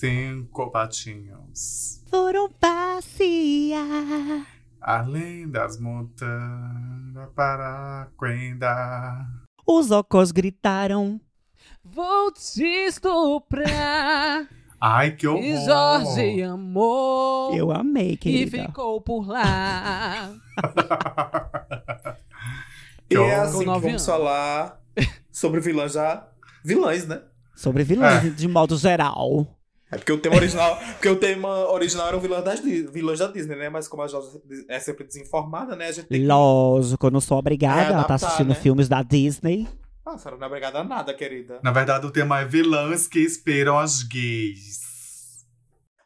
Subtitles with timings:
[0.00, 2.02] cinco patinhos.
[2.08, 4.46] Foram passear.
[4.80, 9.26] Além das montanhas para Quenda.
[9.66, 11.20] Os ocos gritaram.
[11.84, 14.48] Vou te estuprar.
[14.80, 15.44] Ai, que horror!
[15.44, 17.54] e Jorge amou.
[17.54, 18.68] Eu amei, e querida.
[18.68, 20.32] ficou por lá.
[23.12, 24.06] E é assim que vamos anos.
[24.06, 24.80] falar
[25.32, 26.28] sobre vilãs já.
[26.64, 27.20] Vilãs, né?
[27.56, 29.48] Sobre vilões, de modo geral.
[29.92, 33.26] É porque o tema original, porque o tema original era o vilão das vilões da
[33.26, 33.68] Disney, né?
[33.68, 34.28] Mas como a Jorge
[34.68, 35.88] é sempre desinformada, né?
[35.88, 36.26] A gente tem que...
[36.26, 38.54] Lógico, eu não sou obrigada É, a estar adaptar, assistindo né?
[38.54, 39.66] filmes da Disney.
[40.06, 41.58] Ah, a senhora não é obrigada a nada, querida.
[41.62, 44.78] Na verdade, o tema é vilãs que esperam as gays.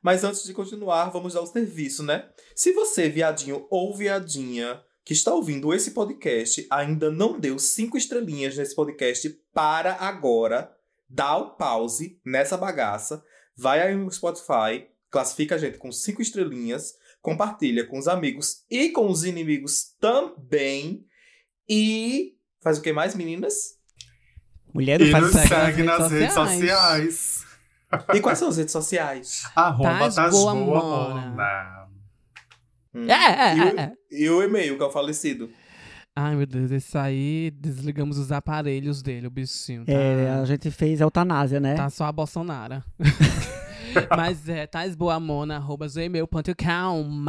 [0.02, 2.26] Mas antes de continuar, vamos dar o serviço, né?
[2.56, 8.56] Se você, viadinho ou viadinha, que está ouvindo esse podcast, ainda não deu cinco estrelinhas
[8.56, 10.70] nesse podcast, para agora,
[11.08, 13.22] dá o pause nessa bagaça,
[13.56, 18.90] vai aí no Spotify, classifica a gente com cinco estrelinhas, compartilha com os amigos e
[18.90, 21.06] com os inimigos também.
[21.68, 23.78] E faz o que mais, meninas?
[24.72, 27.46] Mulher não E faz nos segue segue nas nas redes redes sociais.
[28.12, 29.44] E quais são as redes sociais?
[29.54, 31.20] Arroba Tás Tás Boa Boa Mona.
[31.30, 31.84] Mona.
[32.94, 33.10] Hum.
[33.10, 33.92] É, é, e, o, é, é.
[34.10, 35.50] e o e-mail, que é o falecido.
[36.16, 39.84] Ai, meu Deus, esse aí desligamos os aparelhos dele, o bichinho.
[39.84, 41.74] Tá, É, a gente fez eutanásia, né?
[41.74, 42.82] tá só a Bolsonaro.
[44.16, 47.24] Mas é taisboamona.gmail.com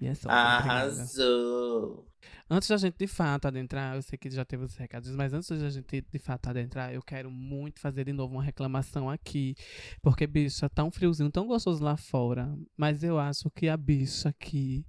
[0.00, 0.28] E é só.
[0.28, 0.72] obrigada.
[0.82, 2.06] Arrasou.
[2.52, 5.48] Antes da gente de fato adentrar, eu sei que já teve os recadinhos, mas antes
[5.56, 9.54] da gente de fato adentrar, eu quero muito fazer de novo uma reclamação aqui.
[10.02, 12.52] Porque, bicho, tá um friozinho tão gostoso lá fora.
[12.76, 14.84] Mas eu acho que a bicha aqui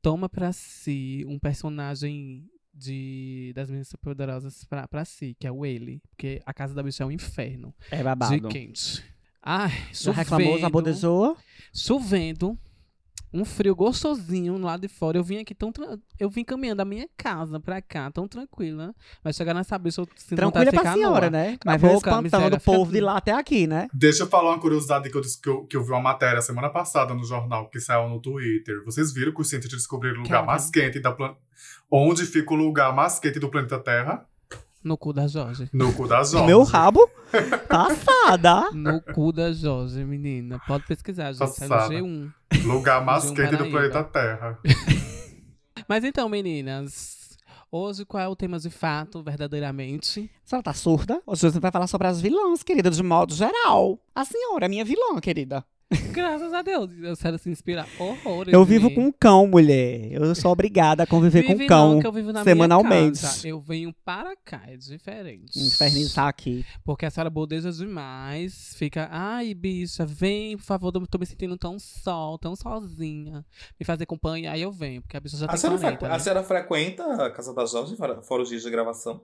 [0.00, 5.64] toma pra si um personagem de das meninas poderosas pra, pra si, que é o
[5.66, 6.00] ele.
[6.10, 7.74] Porque a casa da bicha é um inferno.
[7.90, 8.34] É babado.
[8.34, 9.04] De quente.
[9.42, 11.36] Ai, Já reclamou, chovendo,
[11.74, 12.58] chovendo,
[13.34, 15.16] um frio gostosinho lá de fora.
[15.16, 15.72] Eu vim aqui tão.
[15.72, 18.94] tra- Eu vim caminhando da minha casa pra cá, tão tranquila.
[19.24, 21.38] Mas chegar nessa bicha, eu sinto vontade Tranquila de pra ficar senhora, nua.
[21.38, 21.58] né?
[21.64, 23.88] Mas boca, espantando o povo fica- de lá até aqui, né?
[23.94, 26.42] Deixa eu falar uma curiosidade que eu, disse- que, eu, que eu vi uma matéria
[26.42, 28.84] semana passada no jornal que saiu no Twitter.
[28.84, 30.46] Vocês viram que os cientistas descobriram o lugar Cara.
[30.46, 31.34] mais quente da plan...
[31.90, 34.26] Onde fica o lugar mais quente do planeta Terra?
[34.84, 35.68] No cu da Jorge.
[35.72, 36.42] No cu No Jorge.
[36.46, 37.08] meu rabo?
[37.68, 38.70] Passada.
[38.72, 40.60] No cu da Jorge, menina.
[40.66, 41.42] Pode pesquisar, gente.
[41.42, 41.94] É no Passada.
[41.94, 42.32] G1.
[42.64, 44.58] Lugar mais quente do planeta Terra.
[45.88, 47.20] Mas então, meninas.
[47.70, 50.30] Hoje, qual é o tema de fato, verdadeiramente?
[50.44, 51.22] A senhora tá surda?
[51.26, 53.98] Hoje a gente vai falar sobre as vilãs, querida, de modo geral.
[54.14, 55.64] A senhora é minha vilã, querida.
[56.12, 56.90] Graças a Deus.
[57.02, 58.52] Eu quero se inspirar horrores.
[58.52, 60.10] Eu vivo com um cão, mulher.
[60.12, 63.20] Eu sou obrigada a conviver Vive com um cão não, que eu vivo na semanalmente.
[63.20, 63.48] Minha casa.
[63.48, 65.58] Eu venho para cá, é diferente.
[65.58, 66.64] Infernizar aqui.
[66.84, 68.74] Porque a senhora bodeja demais.
[68.76, 73.44] Fica, ai, bicha, vem, por favor, tô me sentindo tão sol, tão sozinha.
[73.78, 76.10] Me fazer companhia, aí eu venho, porque a bicha já A tem senhora, 40, frequ-
[76.10, 76.16] né?
[76.16, 79.20] a senhora frequenta a casa da Jorge, fora, os dias de gravação?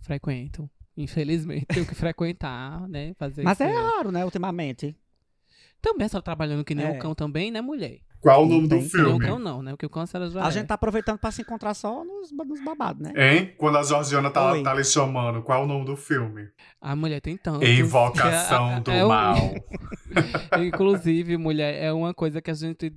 [0.00, 0.68] Frequento.
[0.96, 3.14] Infelizmente, tenho que frequentar, né?
[3.14, 4.96] Fazer Mas é raro, né, ultimamente.
[5.80, 6.90] Também a senhora trabalhando que nem É.
[6.90, 7.98] o cão também, né, mulher?
[8.20, 8.88] Qual o nome Não do tem.
[8.88, 9.24] Que nem o filme?
[9.26, 9.70] cão não, né?
[9.70, 10.50] Porque o cão a já A é.
[10.50, 13.12] gente tá aproveitando pra se encontrar só nos, nos babados, né?
[13.16, 13.54] Hein?
[13.56, 14.62] Quando a Georgiana tá, Oi.
[14.64, 16.48] tá lhe chamando, qual o nome do filme?
[16.80, 17.64] A mulher tem tanto.
[17.64, 19.36] Invocação é- do é o- Mal.
[20.66, 22.92] Inclusive, mulher, é uma coisa que a gente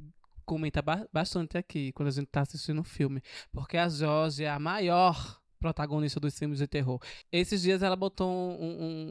[0.46, 3.22] comenta ba- bastante aqui quando a gente tá assistindo o filme.
[3.54, 7.00] Porque a Jorge é a maior protagonista dos filmes de terror.
[7.32, 8.66] Esses dias ela botou um,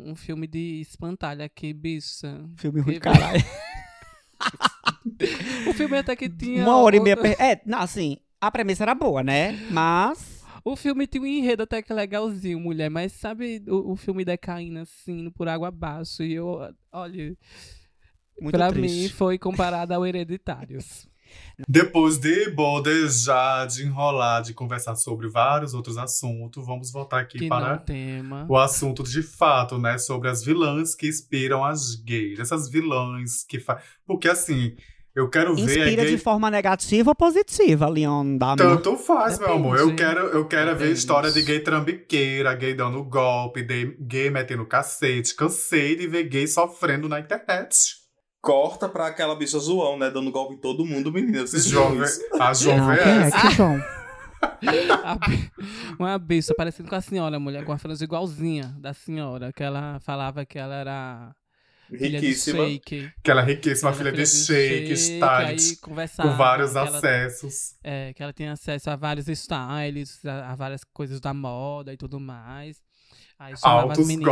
[0.06, 2.44] um- um filme de espantalho aqui, bicha.
[2.56, 3.40] Filme ruim, Que- caralho.
[5.68, 6.62] O filme até que tinha.
[6.64, 7.16] Uma hora e meia.
[7.16, 9.52] per- É, não, assim, a premissa era boa, né?
[9.70, 10.40] Mas.
[10.62, 12.90] O filme tinha um enredo até que legalzinho, mulher.
[12.90, 16.22] Mas sabe o, o filme decaindo assim, por água abaixo.
[16.22, 16.58] E eu,
[16.92, 17.36] olha,
[18.40, 19.02] Muito pra triste.
[19.04, 21.08] mim foi comparado ao Hereditários.
[21.68, 27.48] Depois de bodejar, de enrolar, de conversar sobre vários outros assuntos, vamos voltar aqui Que
[27.48, 28.46] para tema.
[28.48, 29.98] o assunto de fato, né?
[29.98, 32.38] Sobre as vilãs que inspiram as gays.
[32.38, 33.82] Essas vilãs que fazem.
[34.06, 34.74] Porque assim,
[35.14, 36.16] eu quero ver a Inspira gay.
[36.16, 38.56] de forma negativa ou positiva, Leon Dahmer?
[38.56, 39.66] Tanto faz, meu Depende.
[39.66, 39.78] amor.
[39.78, 44.64] Eu quero, eu quero ver história de gay trambiqueira, gay dando golpe, de- gay metendo
[44.64, 45.34] cacete.
[45.34, 47.99] Cansei de ver gay sofrendo na internet.
[48.40, 50.10] Corta pra aquela bicha João, né?
[50.10, 51.46] Dando golpe em todo mundo, menina.
[51.46, 52.20] Vocês João, viram isso?
[52.40, 53.16] a João Não, quem é?
[53.26, 53.40] essa.
[53.40, 53.80] Que João?
[55.04, 55.50] A bi-
[55.98, 60.00] Uma bicha parecendo com a senhora, mulher, com a franja igualzinha da senhora, que ela
[60.00, 61.34] falava que ela era
[61.90, 62.64] filha de Riquíssima.
[62.64, 63.10] shake.
[63.18, 67.74] Aquela riquíssima Ela filha de shake, shake, style, aí conversava, com vários que ela- acessos.
[67.84, 71.96] É, que ela tinha acesso a vários styles, a, a várias coisas da moda e
[71.98, 72.78] tudo mais.
[73.40, 74.26] Aí chamava as Altos meninas,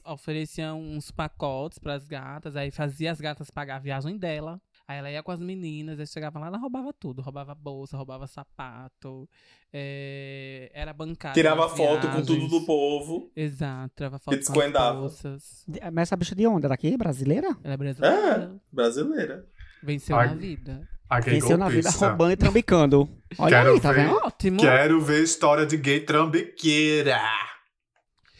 [0.06, 4.58] oferecia uns pacotes pras gatas, aí fazia as gatas pagar a viagem dela.
[4.88, 7.20] Aí ela ia com as meninas, aí chegava lá, ela roubava tudo.
[7.20, 9.28] Roubava bolsa, roubava sapato,
[9.70, 11.34] é, era bancada.
[11.34, 12.50] Tirava foto com tudo viagens.
[12.50, 13.30] do povo.
[13.36, 15.00] Exato, tirava foto com as descuidava.
[15.00, 15.66] bolsas.
[15.92, 17.54] Mas essa bicha de onda daqui, brasileira?
[17.62, 18.60] Ela é brasileira.
[18.72, 19.46] Brasileira.
[19.82, 20.28] Venceu Ai.
[20.28, 20.88] na vida.
[21.10, 23.06] A gay Venceu na vida roubando e trambicando.
[23.38, 24.06] Olha Quero aí, tá ver.
[24.06, 24.16] vendo?
[24.24, 24.56] Ótimo.
[24.58, 27.20] Quero ver história de gay trambiqueira.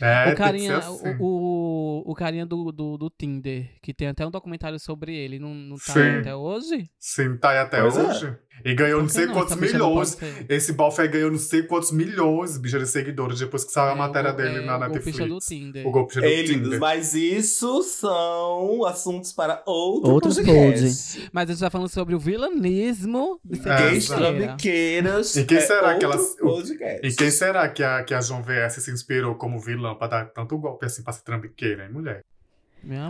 [0.02, 1.16] É, o carinha, assim.
[1.20, 5.38] o, o, o carinha do, do, do Tinder, que tem até um documentário sobre ele,
[5.38, 6.00] não, não tá Sim.
[6.00, 6.90] aí até hoje?
[6.98, 8.38] Sim, tá aí até Pois é.
[8.64, 9.34] E ganhou não sei não?
[9.34, 10.16] quantos milhões.
[10.48, 13.96] Esse Balfé ganhou não sei quantos milhões, bicho, de seguidores, depois que saiu a É,
[13.96, 15.28] matéria o- dele é, na o golpista Netflix.
[15.28, 15.86] do Tinder.
[15.86, 16.78] O golpe do Ei, lindos, Tinder.
[16.80, 21.28] mas isso são assuntos para outro Outros podcast.
[21.32, 24.44] Mas a gente tá falando sobre o vilanismo de ser É, Gays trambiqueira.
[24.46, 25.36] trambiqueiras.
[25.36, 27.06] E quem é será que elas- podcast.
[27.06, 30.26] E quem será que a, que a João VS se inspirou como vilã pra dar
[30.26, 32.20] tanto golpe assim pra ser trambiqueira, hein, mulher?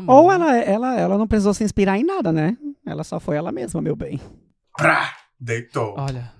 [0.06, 2.56] Ou ela, ela, ela não precisou se inspirar em nada, né?
[2.86, 4.20] Ela só foi ela mesma, meu bem.
[4.76, 5.12] Prá!
[5.44, 5.94] Deitou.
[5.98, 6.32] Olha,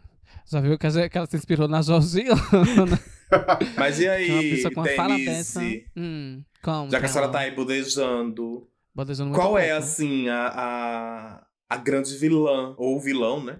[0.47, 2.39] já viu que, a- que ela se inspirou na Georgiana?
[3.77, 4.87] Mas e Que é uma aí, pessoa com uma
[5.19, 5.61] dessa.
[5.97, 6.91] Hum, como?
[6.91, 7.33] Já que a senhora ela?
[7.33, 9.83] tá aí bodejando, Bodejando qual é, pouco.
[9.85, 13.59] assim, a, a, a grande vilã, ou vilão, né?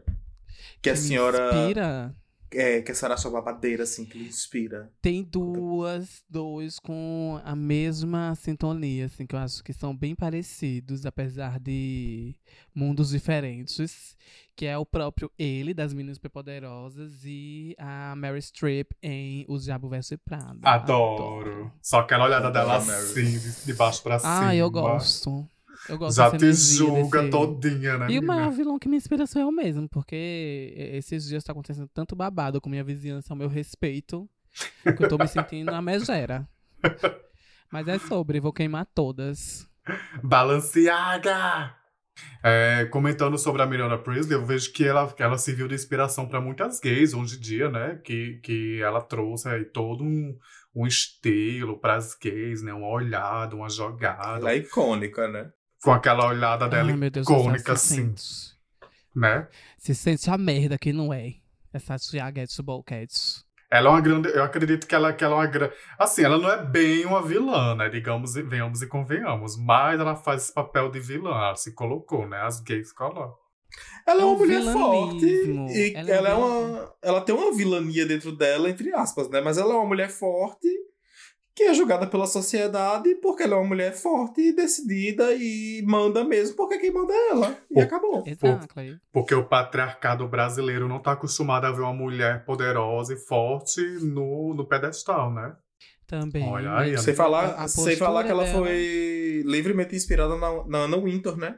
[0.81, 1.51] Que a me senhora.
[1.55, 2.15] Inspira?
[2.55, 4.91] É, que a senhora acha babadeira, assim, que lhe inspira.
[5.01, 11.07] Tem duas, dois com a mesma sintonia, assim, que eu acho que são bem parecidos,
[11.07, 12.35] apesar de
[12.75, 14.17] mundos diferentes.
[14.55, 19.89] Que é o próprio ele, das Meninas Superpoderosas, e a Mary Streep em O Diabo
[19.89, 20.59] Veste Prada.
[20.63, 21.73] Adoro.
[21.81, 24.49] Só aquela olhada Adoro dela assim, de, de baixo pra cima.
[24.49, 25.49] Ah, eu gosto.
[25.93, 29.53] Eu gosto julga desse- todinha, né, E o maior vilão que me inspira sou eu
[29.53, 34.29] mesmo, porque esses dias tá acontecendo tanto babado com minha vizinhança ao meu respeito,
[34.97, 36.49] que eu tô me sentindo na megera.
[37.71, 39.67] Mas é sobre, vou queimar todas.
[40.23, 41.75] Balenciaga!
[42.43, 46.29] É, comentando sobre a Miranda Priestley, eu vejo que ela, que ela serviu de inspiração
[46.29, 48.01] para muitas gays hoje em dia, né?
[48.05, 50.37] Que, que ela trouxe aí todo um,
[50.75, 52.73] um estilo para as gays, né?
[52.75, 54.39] Uma olhada, uma jogada.
[54.41, 55.51] Ela é icônica, né?
[55.83, 58.25] Com aquela olhada dela Ai, Deus icônica, se assim, sente.
[59.15, 59.49] né?
[59.79, 61.35] Se sente a merda que não é.
[61.73, 63.43] Essa Tiaguete Bolquete.
[63.71, 64.29] Ela é uma grande.
[64.29, 65.73] Eu acredito que ela, que ela é uma grande.
[65.99, 67.89] Assim, ela não é bem uma vilã, né?
[67.89, 69.57] Digamos, e- venhamos e convenhamos.
[69.57, 71.31] Mas ela faz esse papel de vilã.
[71.31, 72.39] Ela se colocou, né?
[72.43, 73.35] As gays colocam.
[74.07, 75.19] Ela é É uma um mulher forte.
[75.27, 75.69] vilanismo.
[75.71, 76.95] E Ela ela, é é um uma.
[77.03, 79.41] Ela tem uma vilania dentro dela, entre aspas, né?
[79.41, 80.69] Mas ela é uma mulher forte
[81.55, 86.25] que é julgada pela sociedade porque ela é uma mulher forte e decidida e manda
[86.25, 87.59] mesmo porque quem manda é ela.
[87.71, 87.81] E Pô.
[87.81, 88.25] acabou.
[88.27, 88.67] Exato.
[89.13, 94.55] Porque o patriarcado brasileiro não tá acostumado a ver uma mulher poderosa e forte no,
[94.55, 95.55] no pedestal, né?
[96.07, 96.47] Também.
[96.47, 100.79] Olha aí, mas Sem falar, sem falar que ela dela- foi livremente inspirada na, na
[100.81, 101.57] Anna Wintour, né?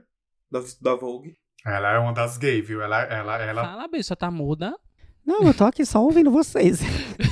[0.50, 1.34] Da, da Vogue.
[1.66, 2.80] Ela é uma das gays, viu?
[2.82, 3.64] Ela, ela, ela...
[3.64, 4.76] Fala, bicha, tá muda?
[5.24, 6.80] Não, eu tô aqui só ouvindo vocês.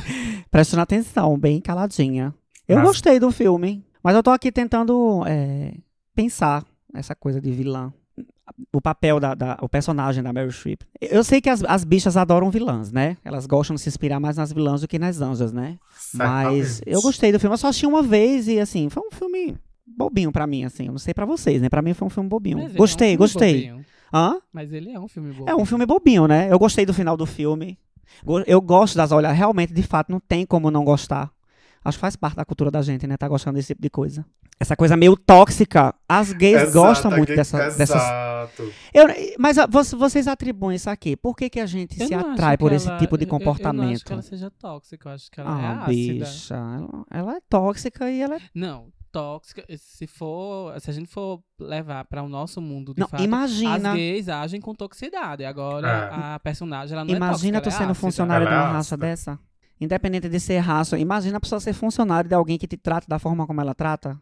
[0.50, 2.34] Prestando atenção, bem caladinha.
[2.68, 5.74] Eu Mas- gostei do filme, mas eu tô aqui tentando é,
[6.14, 6.64] pensar
[6.94, 7.92] essa coisa de vilã.
[8.72, 10.82] O papel da, da- o personagem da Meryl Streep.
[11.00, 13.16] Eu sei que as, as bichas adoram vilãs, né?
[13.24, 15.78] Elas gostam de se inspirar mais nas vilãs do que nas anjas, né?
[16.12, 17.54] Mas eu gostei do filme.
[17.54, 20.86] Eu só assisti uma vez e, assim, foi um filme bobinho pra mim, assim.
[20.86, 21.68] Eu não sei pra vocês, né?
[21.70, 22.58] Pra mim foi um filme bobinho.
[22.58, 23.54] Mas ele é um gostei, filme gostei.
[23.54, 23.86] bobinho.
[24.12, 24.38] Hã?
[24.52, 25.44] Mas ele é um filme bom.
[25.48, 26.48] É um filme bobinho, né?
[26.52, 27.78] Eu gostei do final do filme.
[28.46, 29.34] Eu gosto das olhas.
[29.34, 31.31] Realmente, de fato, não tem como não gostar.
[31.84, 33.16] Acho que faz parte da cultura da gente, né?
[33.16, 34.24] Tá gostando desse tipo de coisa.
[34.60, 35.92] Essa coisa meio tóxica.
[36.08, 37.90] As gays Exato, gostam muito gay- dessa, dessas.
[37.96, 38.72] Exato.
[38.94, 39.06] Eu,
[39.38, 41.16] mas vo- vocês atribuem isso aqui.
[41.16, 43.28] Por que, que a gente Eu se atrai por que esse ela- tipo de eu-
[43.28, 44.04] eu- Eu, não acho comportamento?
[44.04, 46.24] que ela seja tóxica, eu acho que ela é ah, ácida.
[46.24, 46.54] bicha.
[46.54, 48.40] Ela, ela é tóxica e ela é.
[48.54, 53.08] Não, tóxica, se for, se a gente for levar para o nosso mundo, de Não,
[53.08, 53.90] fato, imagina.
[53.90, 55.44] as gays agem com toxicidade.
[55.44, 56.34] Agora, É.
[56.34, 58.00] a personagem, ela não Imagina é tu tóxica, sendo ela é ácida.
[58.06, 59.06] funcionário de Ela é uma raça ácida.
[59.06, 59.38] dessa.
[59.82, 60.96] Independente de ser raça.
[60.96, 64.16] Imagina a pessoa ser funcionário de alguém que te trata da forma como ela trata.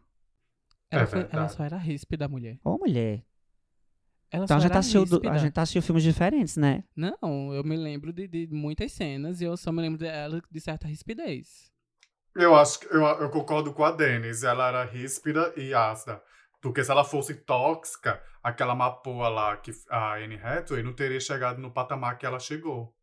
[0.89, 2.57] Ela, É foi- ela só era ríspida, mulher.
[2.63, 3.23] Ô, mulher.
[4.31, 6.83] Ela Então a gente, era assistiu, a gente assistiu filmes diferentes, né?
[6.95, 10.59] Não, eu me lembro de, de muitas cenas e eu só me lembro dela de
[10.59, 11.69] certa rispidez.
[12.35, 14.45] Eu acho que eu, eu concordo com a Denise.
[14.47, 16.19] Ela era ríspida e ácida.
[16.59, 21.59] Porque se ela fosse tóxica, aquela mapoa lá, que a Anne Hathaway, não teria chegado
[21.61, 22.95] no patamar que ela chegou.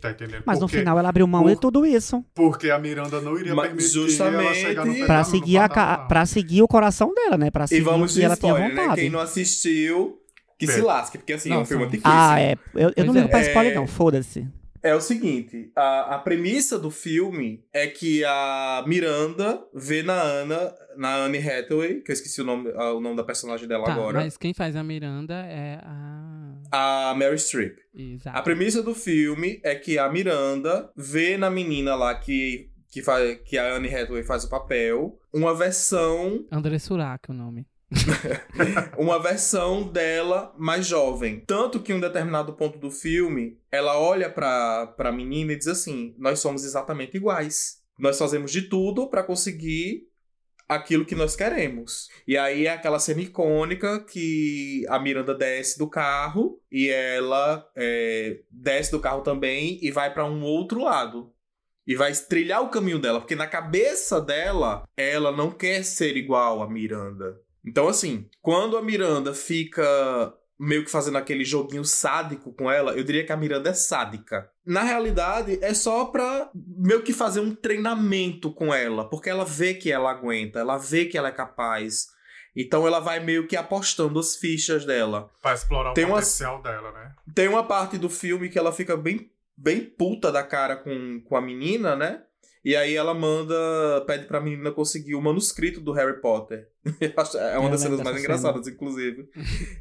[0.00, 0.42] Tá entendendo?
[0.44, 2.24] Mas no porque, final ela abriu mão por- de tudo isso.
[2.34, 5.68] Porque a Miranda não iria Mas permitir justamente ela chegar no, Pra no seguir, a,
[5.68, 6.08] patamar.
[6.08, 7.50] pra seguir o coração dela, né?
[7.50, 8.82] Pra E seguir vamos o de que ela tinha spoiler, né?
[8.82, 9.00] vontade.
[9.00, 10.18] Quem não assistiu,
[10.58, 12.12] que se lasque, porque assim, é um filme antiquíssimo.
[12.14, 12.56] Ah, é.
[12.74, 13.30] Eu, eu não ligo é.
[13.30, 13.86] pra spoiler, não.
[13.86, 14.46] Foda-se.
[14.82, 20.72] É o seguinte, a, a premissa do filme é que a Miranda vê na Ana,
[20.96, 23.92] na Anne Hathaway, que eu esqueci o nome, ah, o nome da personagem dela Tá,
[23.92, 27.10] agora, mas quem faz a Miranda é a.
[27.10, 27.78] a Mary Streep.
[27.94, 28.36] Exato.
[28.38, 33.38] A premissa do filme é que a Miranda vê na menina lá que, que, faz,
[33.44, 37.66] que a Anne Hathaway faz o papel uma versão André Surak, o nome.
[38.98, 41.42] uma versão dela mais jovem.
[41.46, 45.68] Tanto que em um determinado ponto do filme, ela olha pra, pra menina e diz
[45.68, 47.80] assim: Nós somos exatamente iguais.
[47.98, 50.08] Nós fazemos de tudo pra conseguir
[50.68, 52.08] aquilo que nós queremos.
[52.26, 58.40] E aí é aquela cena icônica que a Miranda desce do carro e ela é,
[58.50, 61.32] desce do carro também e vai pra um outro lado.
[61.86, 66.60] E vai trilhar o caminho dela, porque na cabeça dela, ela não quer ser igual
[66.60, 67.40] a Miranda.
[67.64, 73.04] Então, assim, quando a Miranda fica meio que fazendo aquele joguinho sádico com ela, eu
[73.04, 74.50] diria que a Miranda é sádica.
[74.64, 79.74] Na realidade, é só pra meio que fazer um treinamento com ela, porque ela vê
[79.74, 82.08] que ela aguenta, ela vê que ela é capaz.
[82.56, 85.30] Então ela vai meio que apostando as fichas dela.
[85.42, 87.14] Pra explorar Tem o potencial dela, né?
[87.34, 91.36] Tem uma parte do filme que ela fica bem, bem puta da cara com, com
[91.36, 92.22] a menina, né?
[92.66, 93.54] E aí ela manda,
[94.08, 96.68] pede pra menina conseguir o manuscrito do Harry Potter.
[97.38, 99.28] É uma das cenas mais engraçadas, inclusive.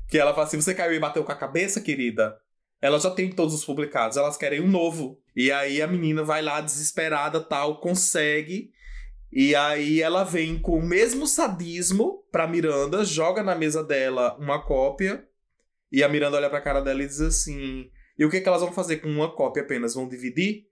[0.07, 2.37] que ela fala assim: você caiu e bateu com a cabeça, querida?
[2.79, 5.19] Ela já tem todos os publicados, elas querem um novo.
[5.35, 8.69] E aí a menina vai lá desesperada, tal, consegue.
[9.31, 14.63] E aí ela vem com o mesmo sadismo pra Miranda, joga na mesa dela uma
[14.63, 15.27] cópia.
[15.91, 18.61] E a Miranda olha pra cara dela e diz assim: E o que, que elas
[18.61, 19.95] vão fazer com uma cópia apenas?
[19.95, 20.67] Vão dividir?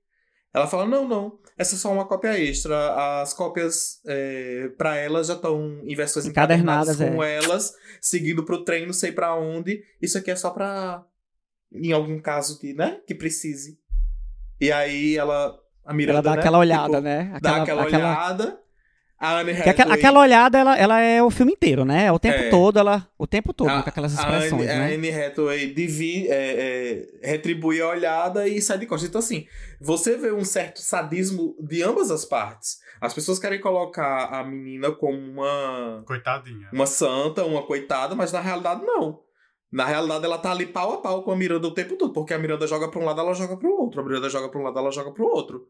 [0.53, 1.39] Ela fala: Não, não.
[1.57, 3.21] Essa é só uma cópia extra.
[3.21, 7.35] As cópias é, para elas já estão em versões Encadernadas, encadernadas com é.
[7.35, 9.83] elas, seguindo pro trem, não sei pra onde.
[10.01, 11.03] Isso aqui é só pra.
[11.71, 12.99] Em algum caso de, né?
[13.07, 13.79] Que precise.
[14.59, 15.59] E aí ela.
[15.85, 16.19] A Miranda.
[16.19, 17.39] Ela dá né, aquela olhada, ficou- né?
[17.41, 18.59] Dá aquela, olhada.
[19.23, 22.11] A Anne que aquela, Hathaway- aquela olhada, ela, ela é o filme inteiro, né?
[22.11, 22.49] O tempo É.
[22.49, 23.07] todo, ela.
[23.17, 24.93] O tempo todo, A- com aquelas a expressões, Anne, a né?
[24.95, 29.07] Anne Hathaway divi, é, é, retribui a olhada e sai de costas.
[29.09, 29.45] Então, assim,
[29.79, 32.79] você vê um certo sadismo de ambas as partes.
[32.99, 36.67] As pessoas querem colocar a menina como uma, Coitadinha.
[36.73, 39.19] uma santa, uma coitada, mas na realidade não.
[39.71, 42.31] Na realidade, ela tá ali pau a pau com a Miranda o tempo todo, porque
[42.33, 43.82] a Miranda joga pra um lado, ela joga pro outro.
[43.99, 45.67] A Miranda joga pra um lado, ela joga pro outro.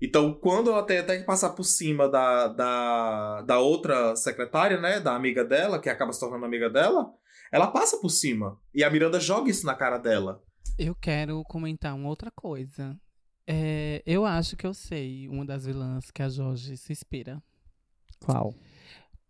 [0.00, 5.00] Então, quando ela tem até que passar por cima da, da, da outra secretária, né?
[5.00, 7.10] Da amiga dela, que acaba se tornando amiga dela,
[7.50, 8.60] ela passa por cima.
[8.74, 10.42] E a Miranda joga isso na cara dela.
[10.78, 12.98] Eu quero comentar uma outra coisa.
[13.46, 17.42] É, eu acho que eu sei uma das vilãs que a Jorge se inspira.
[18.24, 18.54] Qual?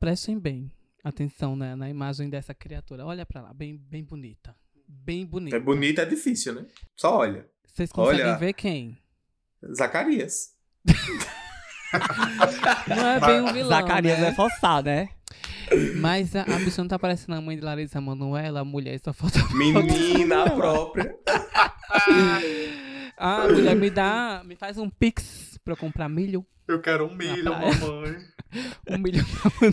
[0.01, 0.73] Prestem bem
[1.05, 3.05] atenção na, na imagem dessa criatura.
[3.05, 4.57] Olha pra lá, bem, bem bonita.
[4.89, 5.57] Bem bonita.
[5.57, 6.67] É bonita, é difícil, né?
[6.97, 7.49] Só olha.
[7.77, 8.39] Vocês conseguem Olha.
[8.39, 8.97] ver quem?
[9.75, 10.55] Zacarias.
[12.89, 14.29] Não é bem um vilão, Zacarias né?
[14.29, 15.11] é forçar, né?
[15.97, 19.13] Mas a, a bicha não tá parecendo a mãe de Larissa Manoela, a mulher só
[19.13, 19.41] falta...
[19.55, 21.15] Menina a própria.
[23.19, 24.43] Ah, a mulher me dá...
[24.45, 26.45] Me faz um pix pra eu comprar milho.
[26.69, 28.17] Eu quero um milho, mamãe.
[28.91, 29.25] Um milho.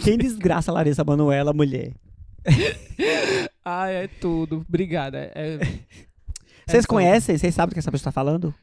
[0.02, 1.94] Quem desgraça a Larissa Manoela, mulher?
[3.66, 4.66] Ai, é tudo.
[4.68, 5.30] Obrigada.
[5.36, 5.60] É-
[6.68, 7.38] Vocês é conhecem?
[7.38, 8.54] Vocês sabem do que essa pessoa tá falando?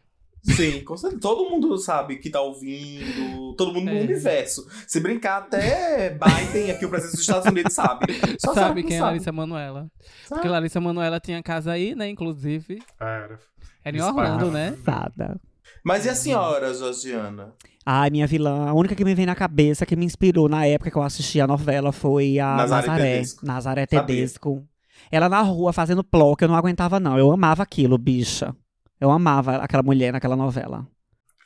[0.43, 1.21] Sim, com certeza.
[1.21, 4.01] Todo mundo sabe que tá ouvindo, todo mundo no É.
[4.03, 4.67] universo.
[4.87, 8.07] Se brincar, até Biden, aqui o presidente dos Estados Unidos, sabe.
[8.39, 9.11] Só Sabe que quem é sabe.
[9.13, 9.91] Larissa Manoela?
[10.25, 10.41] Sabe.
[10.41, 12.09] Porque Larissa Manoela tinha casa aí, né?
[12.09, 12.79] Inclusive.
[12.99, 13.39] Era.
[13.85, 14.01] Era em.
[14.01, 14.75] Orlando, né?
[14.83, 15.39] Sada.
[15.85, 17.53] Mas e a senhora, Georgiana?
[17.85, 20.91] Ai, minha vilã, a única que me vem na cabeça, que me inspirou na época
[20.91, 23.13] que eu assisti a novela foi a Nazaré Nazaré.
[23.15, 23.47] Tedesco.
[23.47, 23.87] Nazaré.
[23.87, 24.67] Tedesco.
[25.11, 27.19] Ela na rua fazendo ploc, eu não aguentava não.
[27.19, 28.55] Eu amava aquilo, bicha.
[29.01, 30.87] Eu amava aquela mulher naquela novela.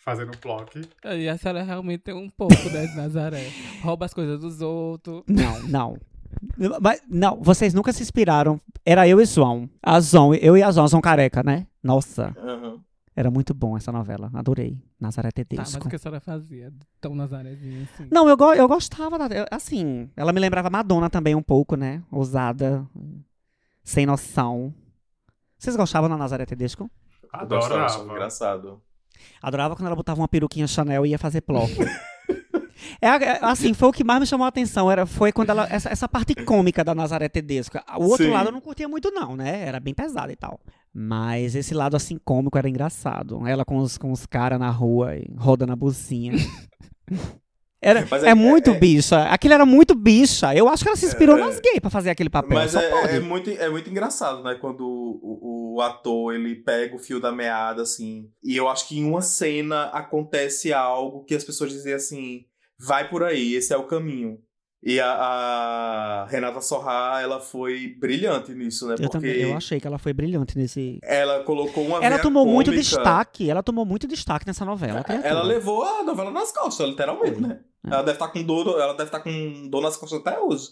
[0.00, 0.72] Fazendo bloco.
[1.16, 3.48] E a senhora realmente tem um pouco, né, de Nazaré.
[3.82, 5.22] Rouba as coisas dos outros.
[5.26, 5.96] Não, não.
[6.82, 8.60] Mas, não, vocês nunca se inspiraram.
[8.84, 9.68] Era eu e João.
[9.82, 11.66] A João, eu e a João são careca, né?
[11.82, 12.80] Nossa, Aham.
[13.16, 14.30] era muito bom essa novela.
[14.34, 14.76] Adorei.
[15.00, 15.86] Nazaré Tá, mas Tedesco.
[15.86, 16.70] o que a senhora fazia?
[17.00, 18.08] Tão Nazarezinho assim.
[18.12, 19.34] Não, eu, go- eu gostava da.
[19.34, 22.02] eu- Assim, ela me lembrava Madonna também um pouco, né?
[22.10, 22.86] Ousada,
[23.84, 24.74] sem noção.
[25.58, 26.90] Vocês gostavam da Nazaré Tedesco?
[27.32, 28.04] Achava Adorava.
[28.04, 28.82] engraçado.
[29.40, 31.70] Adorava quando ela botava uma peruquinha Chanel e ia fazer ploc.
[33.00, 34.90] É, é, assim, foi o que mais me chamou a atenção.
[34.90, 35.66] Era, foi quando ela.
[35.70, 37.78] Essa, essa parte cômica da Nazaré Tedesco.
[37.96, 38.32] O outro Sim.
[38.32, 39.66] lado eu não curtia muito, não, né?
[39.66, 40.60] Era bem pesado e tal.
[40.92, 43.46] Mas esse lado, assim, cômico era engraçado.
[43.46, 46.32] Ela com os, com os caras na rua e rodando a bucinha.
[47.84, 49.22] Era, é, é- muito é- bicha.
[49.24, 50.54] Aquilo era muito bicha.
[50.54, 52.56] Eu acho que ela se inspirou É, nas gays pra fazer aquele papel.
[52.56, 54.56] Mas é, é muito, é muito engraçado, né?
[54.60, 58.28] Quando o, o ator ele pega o fio da meada, assim.
[58.42, 62.40] E eu acho que em uma cena acontece algo que as pessoas dizem assim:
[62.78, 64.38] vai por aí, esse é o caminho.
[64.86, 68.92] E a, a Renata Sorra, ela foi brilhante nisso, né?
[68.94, 70.98] Eu Porque também, eu achei que ela foi brilhante nesse.
[71.02, 72.82] ela colocou uma Ela tomou muito cômica.
[72.82, 75.00] destaque, ela tomou muito destaque nessa novela.
[75.00, 75.26] a criatura.
[75.28, 77.60] Ela levou a novela nas costas, literalmente, né?
[77.86, 77.88] É.
[77.92, 80.68] Ela deve estar com dor, ela deve estar com dor nas costas até hoje.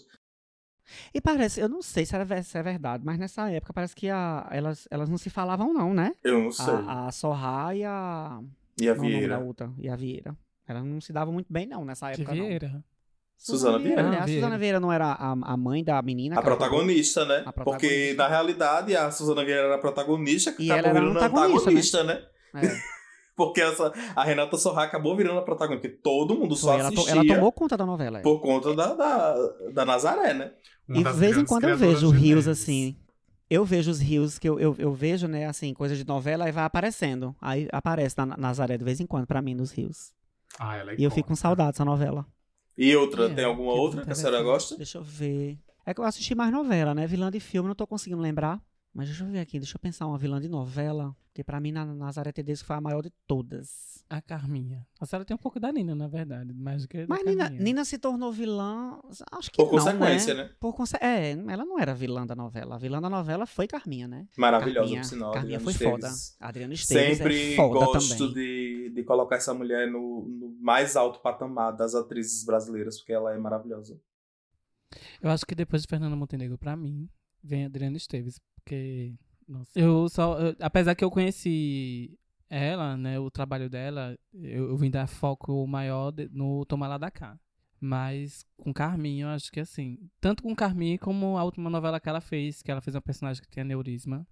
[1.13, 4.09] E parece, eu não sei se, era, se é verdade, mas nessa época parece que
[4.09, 6.13] a, elas, elas não se falavam, não, né?
[6.23, 6.73] Eu não sei.
[6.87, 8.39] A, a Sorra e a.
[8.81, 9.39] e a qual é Vieira.
[9.39, 9.71] outra?
[9.79, 10.35] E a Vieira.
[10.67, 12.35] Elas não se davam muito bem, não, nessa Que época.
[12.35, 12.45] não.
[12.45, 12.83] Vieira.
[13.37, 14.09] Suzana Vieira.
[14.09, 14.19] né?
[14.19, 14.27] A.
[14.27, 16.35] Suzana Vieira não era a, a mãe da menina?
[16.37, 17.43] A que ela protagonista, né?
[17.45, 18.15] A Porque, protagonista.
[18.23, 22.03] na realidade, a Suzana Vieira era a protagonista que E acabou ela era antagonista, antagonista,
[22.03, 22.23] né?
[22.55, 22.93] É.
[23.37, 25.87] Porque essa, a Renata Sorra acabou virando a protagonista.
[25.87, 28.19] Porque todo mundo só Foi, ela, to- assistia ela tomou conta da novela.
[28.19, 28.21] é.
[28.21, 29.35] por conta da, da,
[29.73, 30.53] da Nazaré, né?
[30.87, 32.95] Uma E de vez em quando eu vejo rios assim.
[33.49, 36.51] Eu vejo os rios que eu, eu, eu vejo, né, assim, coisa de novela, aí
[36.51, 37.35] vai aparecendo.
[37.39, 40.11] Aí aparece na Nazaré de vez em quando pra mim nos rios.
[40.57, 42.25] Ah, ela é E eu fico com saudade dessa novela.
[42.77, 44.75] E outra, É, tem alguma que outra que a senhora gosta?
[44.75, 45.59] Deixa eu ver.
[45.85, 47.05] É que eu assisti mais novela, né?
[47.05, 48.59] Vilã de filme, não tô conseguindo lembrar.
[48.93, 51.15] Mas deixa eu ver aqui, deixa eu pensar uma vilã de novela.
[51.25, 54.05] Porque pra mim, na Nazaré Tedesco foi a maior de todas.
[54.07, 54.85] A Carminha.
[54.99, 56.53] A senhora tem um pouco da Nina, na verdade.
[56.53, 57.63] Mais do que Mas Nina, Carminha.
[57.63, 58.99] Nina se tornou vilã.
[59.31, 60.51] Acho que Por não, consequência, né?
[60.59, 62.75] Por conse é, ela não era vilã da novela.
[62.75, 64.27] A vilã da novela foi Carminha, né?
[64.37, 65.31] Maravilhosa, Carminha, por sinal.
[65.31, 66.07] Carminha Adriana foi foda.
[66.07, 66.37] Esteves.
[66.39, 68.33] A Adriana Esteves Sempre é foda gosto também.
[68.33, 73.33] de, de colocar essa mulher no, no mais alto patamar das atrizes brasileiras, porque ela
[73.33, 73.99] é maravilhosa.
[75.19, 77.09] Eu acho que depois de Fernanda Montenegro, pra mim,
[77.43, 78.39] vem a Adriana Esteves.
[78.63, 79.13] Porque.
[79.47, 79.71] Nossa.
[79.77, 80.39] Eu só.
[80.39, 82.17] eu- apesar que eu conheci
[82.49, 83.19] ela, né?
[83.19, 87.37] O trabalho dela, eu, eu vim dar foco maior de- no Tomar Lá da Cá.
[87.79, 89.97] Mas com Carminha, eu acho que assim.
[90.21, 93.41] Tanto com Carminha como a última novela que ela fez, que ela fez uma personagem
[93.43, 94.25] que tem aneurisma.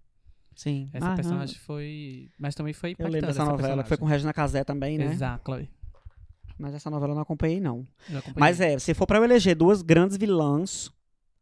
[0.55, 0.89] Sim.
[0.93, 1.15] Essa Aham.
[1.15, 2.29] personagem foi.
[2.39, 3.13] Mas também foi Eu impactante.
[3.13, 4.13] lembro dessa essa novela, que foi com personagem.
[4.17, 5.05] Regina Casé também, né?
[5.05, 5.69] Exato, Chloe.
[6.57, 7.85] Mas essa novela eu não acompanhei, não.
[8.09, 8.39] Eu acompanhei.
[8.39, 10.89] Mas é, se for pra eu eleger duas grandes vilãs,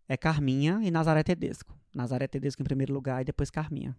[0.08, 1.78] é Carminha e Nazaré Tedesco.
[1.94, 3.96] Nazaré Tedesco em primeiro lugar e depois Carminha.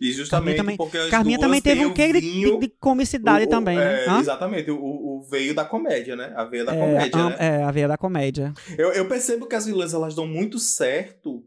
[0.00, 2.74] E justamente também- porque as Carminha duas também teve um quê de, vinho- de- de
[2.80, 4.06] comicidade o- o- também, né?
[4.06, 4.18] é?
[4.18, 6.32] Exatamente, o, o veio da comédia, né?
[6.34, 7.36] A veia da É, comédia, a, né?
[7.38, 8.54] é, a veia da comédia.
[8.78, 11.44] Eu, eu percebo que as vilãs elas dão muito certo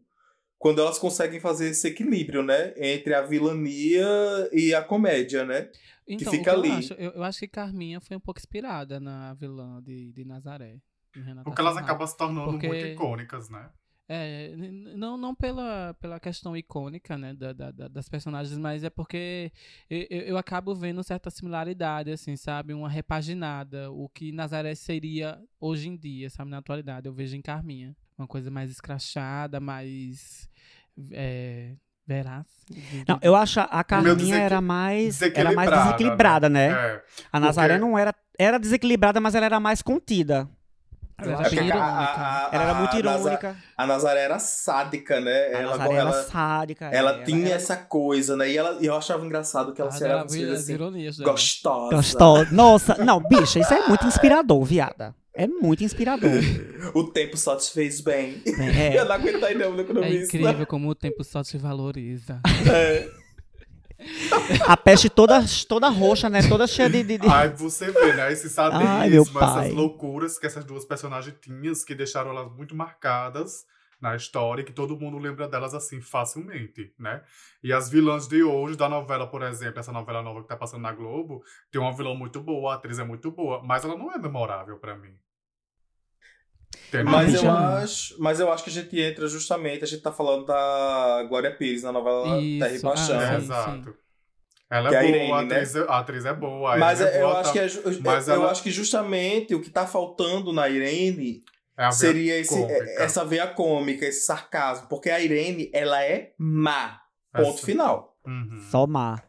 [0.59, 2.73] quando elas conseguem fazer esse equilíbrio, né?
[2.77, 4.05] Entre a vilania
[4.51, 5.69] e a comédia, né?
[6.07, 6.69] Então, fica o que ali.
[6.69, 10.23] Eu acho, eu, eu acho que Carminha foi um pouco inspirada na vilã de, de
[10.25, 10.77] Nazaré.
[11.43, 13.67] Porque elas acabam se tornando Porque- muito icônicas, né?
[14.09, 14.53] É,
[14.95, 19.49] não, não pela, pela questão icônica, né, da, da- da- das personagens, mas é porque
[19.89, 22.73] eu, eu, acabo vendo certa similaridade, assim, sabe?
[22.73, 26.51] Uma repaginada, o que Nazaré seria hoje em dia, sabe?
[26.51, 27.95] Na atualidade, eu vejo em Carminha.
[28.17, 30.49] Uma coisa mais escrachada, mais
[31.11, 31.73] é,
[32.05, 32.45] veraz.
[33.07, 36.67] Não, eu acho a Carminha era mais, era mais desequilibrada, desequilibrada, né?
[36.71, 37.03] É.
[37.31, 40.47] A Nazaré Porque- não era, era desequilibrada, mas ela era mais contida.
[41.21, 41.91] Eu Eu acho acho bem que a- irônica.
[42.03, 43.55] a- a- Ela era muito a Naza- irônica.
[43.77, 45.31] A Nazaré era sádica, né?
[45.31, 46.85] A Ela, Nazaré ela, era sádica.
[46.91, 48.49] é, ela tinha era essa coisa, né?
[48.49, 51.95] E, ela, e eu achava engraçado que ela Ah, se era ela assim, ironias gostosa.
[51.95, 52.47] Gostosa.
[52.51, 55.13] Nossa, não, bicha, isso é muito inspirador, viada.
[55.35, 56.29] É muito inspirador.
[56.93, 58.41] O tempo só te fez bem.
[58.45, 60.37] É, Eu não aguentei não, É economista.
[60.37, 62.39] incrível como o tempo só te valoriza.
[62.71, 63.07] É.
[64.67, 66.47] a peste toda, toda roxa, né?
[66.47, 67.03] Toda cheia de.
[67.03, 68.31] de- de- Aí você vê, né?
[68.31, 68.51] Esse Ai,
[69.09, 73.65] sadismo, essas loucuras que essas duas personagens tinham, que deixaram elas muito marcadas
[74.01, 77.21] na história, e que todo mundo lembra delas assim facilmente, né?
[77.63, 80.81] E as vilãs de hoje, da novela, por exemplo, essa novela nova que tá passando
[80.81, 84.11] na Globo, tem uma vilã muito boa, a atriz é muito boa, mas ela não
[84.11, 85.13] é memorável pra mim.
[87.05, 90.45] Mas eu, acho, mas eu acho que a gente entra justamente, a gente tá falando
[90.45, 93.19] da Glória Pires na novela Isso, Terra e Paixão.
[93.19, 93.95] ah, É, sim, exato.
[94.69, 95.55] Ela Que é a é boa, Irene, a, né?
[95.55, 96.77] atriz, é- a atriz é boa.
[96.77, 97.67] Mas é- eu acho tá- que é,
[98.03, 101.43] mas eu ela- acho que justamente o que tá faltando na Irene
[101.77, 102.59] é seria esse,
[102.97, 106.99] essa veia cômica, esse sarcasmo, porque a Irene, ela é má.
[107.33, 108.15] Ponto Essa- final.
[108.25, 108.63] Uhum.
[108.71, 109.21] Só má.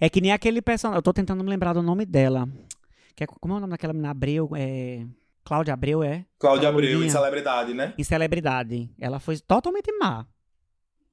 [0.00, 0.98] É que nem aquele personagem.
[0.98, 2.48] Eu tô tentando me lembrar do nome dela.
[3.14, 4.50] Que é, como é o nome daquela menina Abreu?
[4.56, 5.04] É.
[5.44, 6.24] Cláudia Abreu, é?
[6.38, 7.94] Cláudia Abreu, em celebridade, né?
[7.98, 8.90] Em celebridade.
[9.00, 10.26] Ela foi totalmente má.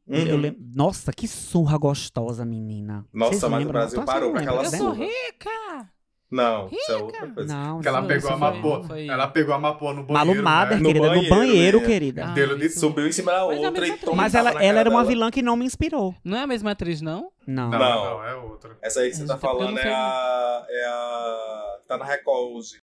[0.08, 0.16] Uhum.
[0.18, 3.06] Eu lem- Nossa, que surra gostosa, menina.
[3.14, 3.68] Nossa, Vocês mas o?
[3.68, 4.78] Brasil parou pra lembra aquela Eu dessa?
[4.78, 5.06] sou surra.
[5.06, 5.90] rica!
[6.30, 7.56] Não, isso é outra coisa.
[7.56, 8.08] Não, Que ela não.
[8.08, 8.34] pegou a
[8.80, 10.28] isso foi- Ela pegou a mapoa no banheiro.
[10.36, 10.84] Malu Mader, né?
[10.86, 11.86] Querida, no banheiro, banheiro, né?
[11.86, 12.26] querida.
[12.28, 12.80] Ah, isso.
[12.82, 15.00] subiu em cima da Mas é outra mesma e tomou Mas ela, ela era uma
[15.00, 15.10] dela.
[15.10, 16.14] vilã que não me inspirou.
[16.26, 17.32] Não é a mesma atriz, não?
[17.48, 17.70] Não.
[17.70, 18.24] Não, Não.
[18.26, 18.78] é outra.
[18.82, 21.78] Essa aí que você É, tá eu falando é a, é a.
[21.88, 22.82] Tá na Record hoje.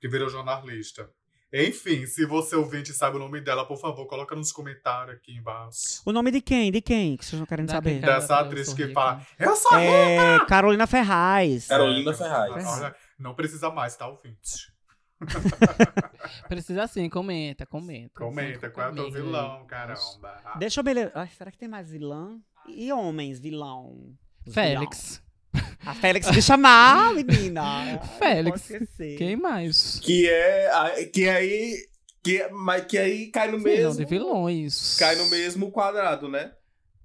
[0.00, 1.10] Que virou jornalista.
[1.52, 6.02] Enfim, se você ouvinte sabe o nome dela, por favor, coloca nos comentários aqui embaixo.
[6.04, 6.70] O nome de quem?
[6.70, 7.16] De quem?
[7.16, 8.06] Que vocês não querem Daquele saber?
[8.06, 8.94] Dessa atriz que rica.
[8.94, 9.90] fala, eu sou rica!
[9.90, 11.66] É Carolina Ferraz.
[11.68, 12.66] Carolina Ferraz.
[12.66, 14.70] Olha, não precisa mais, tá, ouvinte?
[16.48, 18.20] Precisa sim, comenta, comenta.
[18.20, 20.54] Comenta, qual é o teu vilão, caramba.
[20.58, 21.10] Deixa eu ver.
[21.14, 22.38] Ai, será que tem mais vilã?
[22.68, 24.14] E homens, vilão?
[24.46, 25.22] Os Félix.
[25.84, 27.98] A Félix me chamar, menina.
[28.18, 28.68] Félix.
[29.16, 29.98] Quem mais?
[30.00, 31.04] Que é.
[31.12, 31.76] Que aí.
[32.22, 33.94] Que, mas que aí cai no Vilão mesmo.
[33.96, 34.96] de vilões.
[34.98, 36.52] Cai no mesmo quadrado, né?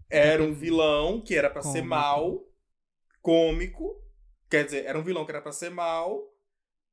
[0.09, 2.41] Era um vilão que era pra ser mal,
[3.21, 3.95] cômico.
[4.49, 6.19] Quer dizer, era um vilão que era pra ser mal.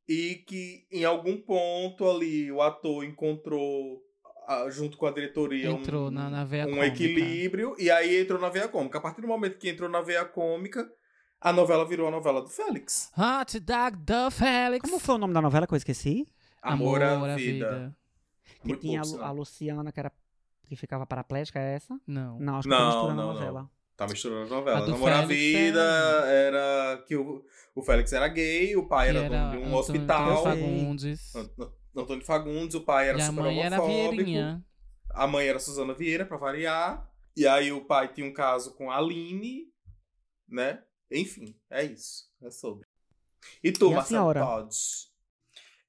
[0.08, 4.00] E que em algum ponto ali o ator encontrou,
[4.70, 6.86] junto com a diretoria, Entrou um, na, na veia um cômica.
[6.86, 7.74] equilíbrio.
[7.78, 8.98] E aí entrou na veia cômica.
[8.98, 10.88] A partir do momento que entrou na veia cômica,
[11.40, 13.10] a novela virou a novela do Félix.
[13.16, 14.82] Hot Dog do Félix.
[14.88, 16.28] Como foi o nome da novela que eu esqueci?
[16.62, 17.96] Amor, à vida.
[18.62, 19.30] Que Muito tinha pouco, a, a.
[19.30, 20.12] Luciana, que era
[20.66, 21.98] que ficava paraplégica, é essa?
[22.06, 22.38] Não.
[22.38, 23.40] Não, acho que eu Não, tô misturando não, a não.
[23.40, 23.70] novela.
[23.96, 24.88] Tá misturando as novelas.
[24.88, 29.16] A Amor à Vida era- era que o, o Félix era gay, o pai Que
[29.16, 30.42] era, dono de um Antônio hospital.
[30.44, 31.34] Fagundes.
[31.36, 34.10] Ant- Antônio Fagundes, o pai era E a super mãe era homofóbico.
[34.24, 34.64] Vieirinha.
[35.10, 37.10] A mãe era Suzana Vieira, pra variar.
[37.36, 39.64] E aí o pai tinha um caso com a Aline,
[40.48, 40.82] né?
[41.10, 42.30] Enfim, é isso.
[42.42, 42.86] É sobre.
[43.62, 44.32] E tu, E Marcelo?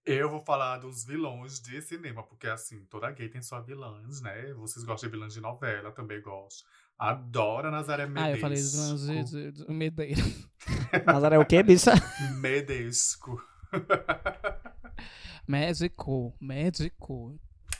[0.03, 4.51] Eu vou falar dos vilões de cinema, porque assim, toda gay tem sua vilãs, né?
[4.55, 6.65] Vocês gostam de vilãs de novela, também gosto.
[6.97, 8.27] Adoro a Nazaré Medesco.
[8.27, 10.21] Ah, eu falei dos vilões de, de, de Medeira.
[11.05, 11.91] Nazaré é o quê, bicha?
[12.39, 13.41] Medesco.
[15.47, 17.39] Médico, médico.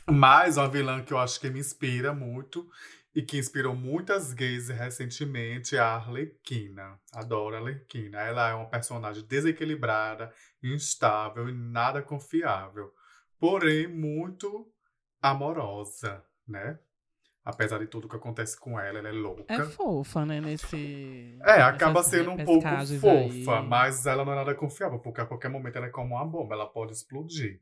[0.10, 2.70] Mais uma vilã que eu acho que me inspira muito
[3.13, 6.97] e que inspirou muitas gays recentemente é a Arlequina.
[7.13, 8.19] Adoro a Arlequina.
[8.19, 12.93] Ela é uma personagem desequilibrada, instável e nada confiável.
[13.38, 14.71] Porém, muito
[15.21, 16.80] amorosa, né?
[17.43, 19.54] Apesar de tudo que acontece com ela, ela é louca.
[19.54, 20.39] É fofa, né?
[20.39, 21.39] Nesse.
[21.43, 22.67] É, acaba sendo um pouco
[23.00, 23.67] fofa, aí.
[23.67, 26.54] mas ela não é nada confiável, porque a qualquer momento ela é como uma bomba,
[26.54, 27.60] ela pode explodir.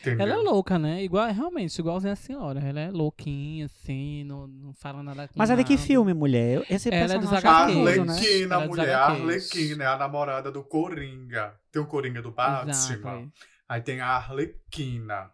[0.00, 0.26] Entendeu?
[0.26, 1.02] Ela é louca, né?
[1.02, 2.60] Igual, realmente, igualzinha a senhora.
[2.60, 6.64] Ela é louquinha, assim, não, não fala nada com Mas é de que filme, mulher?
[6.70, 7.48] Esse Ela é dos é né?
[7.48, 9.20] Arlequina, Ela é dos mulher, a HQs.
[9.20, 11.54] Arlequina é a namorada do Coringa.
[11.70, 12.70] Tem o Coringa do Batman.
[12.70, 13.26] Exato, é.
[13.68, 15.30] Aí tem a Arlequina.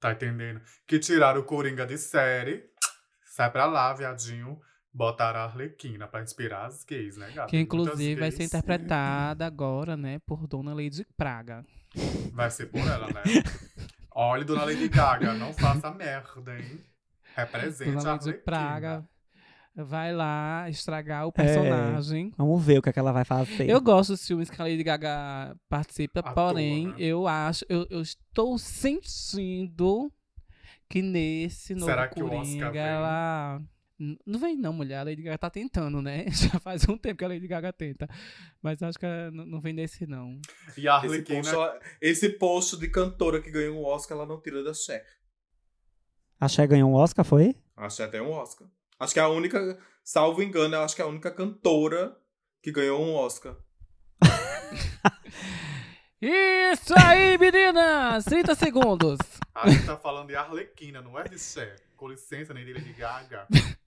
[0.00, 0.60] Tá entendendo?
[0.86, 2.64] Que tiraram o Coringa de série.
[3.24, 4.60] Sai pra lá, viadinho.
[4.92, 7.48] Botaram a Arlequina pra inspirar as gays, né, gata?
[7.48, 11.64] Que inclusive vai ser interpretada agora, né, por Dona Lady Praga.
[12.32, 13.22] Vai ser por ela, né?
[14.10, 16.80] Olha, dona Lady Gaga, não faça merda, hein?
[17.36, 18.32] Represente Dona a Lady.
[18.34, 19.08] Praga
[19.76, 21.32] vai lá estragar o É.
[21.32, 22.32] personagem.
[22.36, 23.68] Vamos ver o que, é que ela vai fazer.
[23.68, 26.94] Eu gosto dos filmes que a Lady Gaga participa, Atua, porém, né?
[26.98, 30.12] eu acho, eu, eu estou sentindo
[30.88, 32.38] que nesse novo Será que o Oscar
[32.72, 33.68] Coringa vem?
[33.98, 36.26] Não vem não, mulher, a Lady Gaga tá tentando, né?
[36.30, 38.08] Já faz um tempo que a Lady Gaga tenta,
[38.62, 40.40] mas acho que ela não vem nesse não.
[40.76, 44.26] E a Esse Arlequina posto, ela- esse posto de cantora que ganhou um Oscar, ela
[44.26, 45.04] não tira da Cher.
[46.40, 47.54] A Cher ganhou um Oscar, foi?
[47.76, 48.68] A Cher tem um Oscar.
[48.98, 52.16] Acho que é a única, salvo engano, eu acho que é a única cantora
[52.62, 53.56] que ganhou um Oscar.
[56.20, 58.24] Isso aí, meninas!
[58.24, 59.18] 30 segundos.
[59.54, 61.76] A gente tá falando de Arlequina, não é de Cher.
[61.96, 63.46] Com licença, nem de Lady Gaga.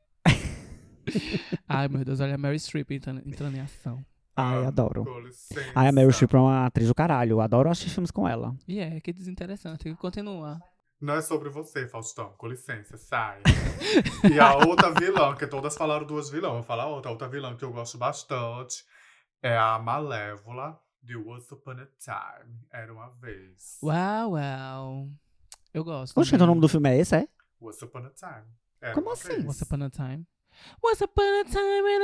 [1.67, 4.03] Ai, meu Deus, olha a Mary Streep entrando, entrando em ação.
[4.35, 5.03] Ai, Ah, adoro.
[5.03, 5.71] Com licença.
[5.73, 7.31] Ai, a Meryl Streep é uma atriz do caralho.
[7.31, 8.55] Eu adoro assistir filmes com ela.
[8.67, 9.93] E é, que desinteressante.
[9.95, 10.59] Continua.
[11.01, 12.33] Não é sobre você, Faustão.
[12.37, 13.41] Com licença, sai.
[14.31, 16.53] e a outra vilã, que todas falaram duas vilãs.
[16.53, 17.09] Vou falar outra.
[17.09, 18.83] A outra vilã que eu gosto bastante
[19.41, 22.59] é a Malévola de Once Upon a Time.
[22.71, 23.77] Era uma vez.
[23.81, 25.07] Uau, uau.
[25.73, 26.19] Eu gosto.
[26.19, 27.27] Oxe, então o nome do filme é esse, é?
[27.59, 28.45] Once Upon a Time.
[28.81, 29.29] Era Como assim?
[29.29, 29.45] vez.
[29.45, 30.25] Once Upon a Time.
[30.83, 31.89] Once Upon a Time.
[31.89, 32.01] in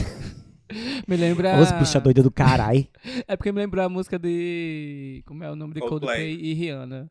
[0.00, 1.58] a- me lembra.
[1.58, 2.86] Os bicha doida do caralho.
[3.28, 5.22] É porque me lembrou a música de.
[5.26, 6.00] Como é o nome de Coldplay.
[6.34, 7.10] Coldplay e Rihanna?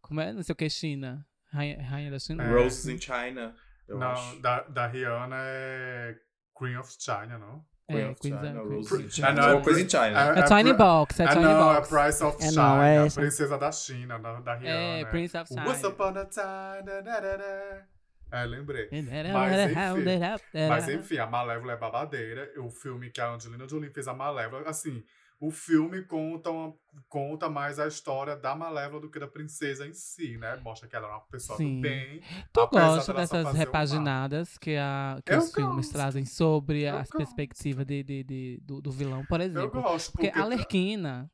[0.00, 0.32] Como é?
[0.32, 1.24] Não sei o que, China.
[1.52, 2.44] Rainha, Rainha da China?
[2.44, 2.50] É.
[2.52, 3.54] Roses in China,
[3.86, 4.40] eu Não, acho.
[4.40, 6.14] da, da Rihanna é
[6.58, 7.64] Queen of China, não?
[7.88, 8.48] Queen É, of China, China.
[8.50, 10.38] Ah, não, é em China.
[10.38, 11.76] É Tiny Box, é Ah, Tiny não, Box.
[11.92, 14.78] é Price of É, China, não, é a princesa da China, da, da Rihanna.
[14.78, 15.68] É, Prince of China.
[15.70, 16.84] Once Upon a Time.
[16.84, 17.82] da, da, da, da.
[18.30, 18.88] É, lembrei.
[19.32, 22.52] Mas Mas enfim, a Malévola é babadeira.
[22.58, 25.02] O filme que a Angelina Jolie fez a Malévola, assim,
[25.40, 26.74] o filme conta, uma-
[27.08, 30.56] conta mais a história da Malévola do que da princesa em si, né?
[30.56, 31.76] Mostra que ela é uma pessoa Sim.
[31.76, 32.20] do bem.
[32.52, 35.92] Tu gosta dessas repaginadas que, a, que Eu os filmes gosto.
[35.92, 37.16] trazem sobre Eu a gosto.
[37.16, 39.80] perspectiva de, de, de- do, do vilão, por Eu exemplo?
[39.82, 40.38] gosto, Porque porque...
[40.38, 41.30] a Alerquina,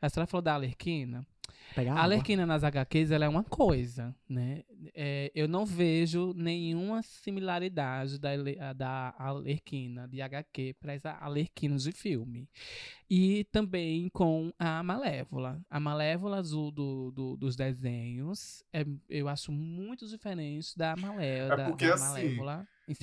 [0.00, 1.26] a senhora falou da Alerquina,
[1.74, 2.02] Pegar A.
[2.02, 4.62] Alerquina nas HQs ela é uma coisa, né?
[4.94, 8.30] É, eu não vejo nenhuma similaridade da,
[8.74, 12.48] da Alerquina de HQ para as Alerquinas de filme.
[13.10, 15.60] E também com a Malévola.
[15.70, 21.48] A Malévola do, do- do- dos desenhos é, eu acho muito diferente da, Malé, É
[21.56, 22.36] da, porque, da assim,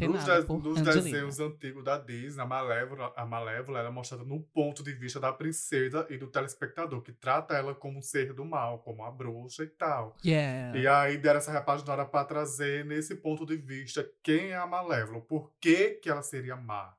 [0.07, 4.23] Malévola Nos, de- nos desenhos antigos da Disney, a Malévola, a Malévola ela é mostrada
[4.23, 8.33] no ponto de vista da princesa e do telespectador, que trata ela como um ser
[8.33, 10.15] do mal, como uma bruxa e tal.
[10.25, 10.77] Yeah.
[10.77, 15.21] E aí deram essa repaginada pra trazer nesse ponto de vista quem é a Malévola,
[15.21, 16.93] por que, que ela seria má.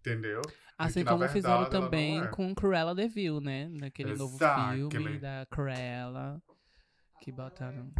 [0.00, 0.42] Entendeu?
[0.78, 2.28] Assim que, como verdade, fizeram também é.
[2.28, 3.68] com Cruella de Vil, né?
[3.68, 6.40] Naquele novo filme da Cruella.
[7.20, 7.90] Que botaram.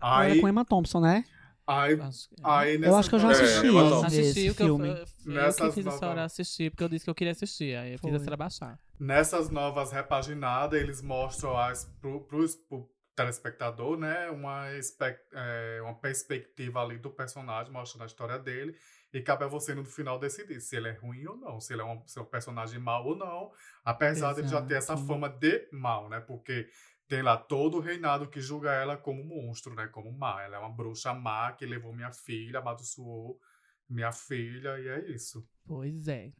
[0.00, 1.24] Ela Aí, é com Emma Thompson, né?
[1.66, 4.66] Que- aí Eu nessa acho que eu já assisti É, eu assisti, o que eu,
[4.66, 4.88] filme.
[4.88, 7.76] eu, eu Nessas fiz a novas- Sora assistir, porque eu disse que eu queria assistir.
[7.76, 8.16] Aí eu fiz Foi.
[8.20, 8.78] a Sora baixar.
[8.98, 15.94] Nessas novas repaginadas, eles mostram as, pro, pro, pro telespectador, né, uma, espe- é, uma
[15.94, 18.76] perspectiva ali do personagem, mostrando a história dele,
[19.12, 21.80] e cabe a você no final decidir se ele é ruim ou não, se ele
[21.80, 23.50] é um, se é um personagem mau ou não,
[23.84, 25.06] apesar de ele já ter essa Exato.
[25.08, 26.68] fama de mal, né, porque
[27.08, 30.58] tem lá todo o reinado que julga ela como monstro, né, como má, ela é
[30.58, 33.40] uma bruxa má que levou minha filha, amaldiçoou
[33.88, 35.46] minha filha, e é isso.
[35.64, 36.32] Pois é.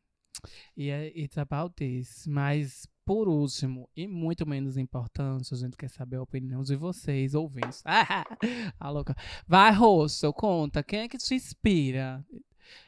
[0.77, 2.27] E é it's about this.
[2.27, 7.35] Mas, por último, e muito menos importante, a gente quer saber a opinião de vocês,
[7.35, 7.83] ouvintes.
[8.79, 9.15] Ah, louca.
[9.47, 10.83] Vai, Rosso, conta.
[10.83, 12.25] Quem é que te inspira?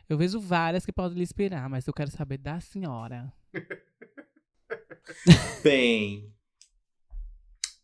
[0.09, 3.33] Eu vejo várias que podem lhe inspirar, mas eu quero saber da senhora.
[5.63, 6.38] Bem.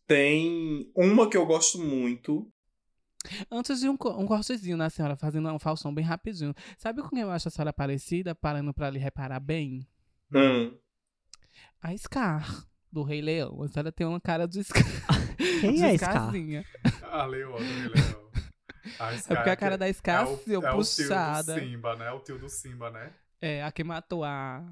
[0.07, 2.51] Tem uma que eu gosto muito.
[3.49, 6.53] Antes de um, um cortezinho na senhora, fazendo um falsão bem rapidinho.
[6.77, 9.87] Sabe com quem eu acho a senhora parecida, parando pra lhe reparar bem?
[10.33, 10.77] Hum.
[11.81, 13.63] A Scar, do Rei Leão.
[13.63, 14.83] A senhora tem uma cara de Scar.
[15.61, 16.19] Quem de é esse cara?
[16.19, 16.65] Scarzinha.
[17.03, 18.25] A Leoa do Rei Leão.
[18.99, 21.55] A É porque a cara da Scar, é o, assim, é o tio puxada.
[21.55, 22.11] do Simba, né?
[22.11, 23.11] O tio do Simba, né?
[23.41, 24.63] É, a que matou a,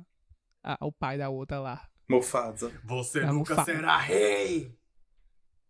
[0.63, 1.89] a- o pai da outra lá.
[2.08, 2.72] Mofasa.
[2.84, 3.65] Você É nunca Mufasa.
[3.74, 4.78] será rei!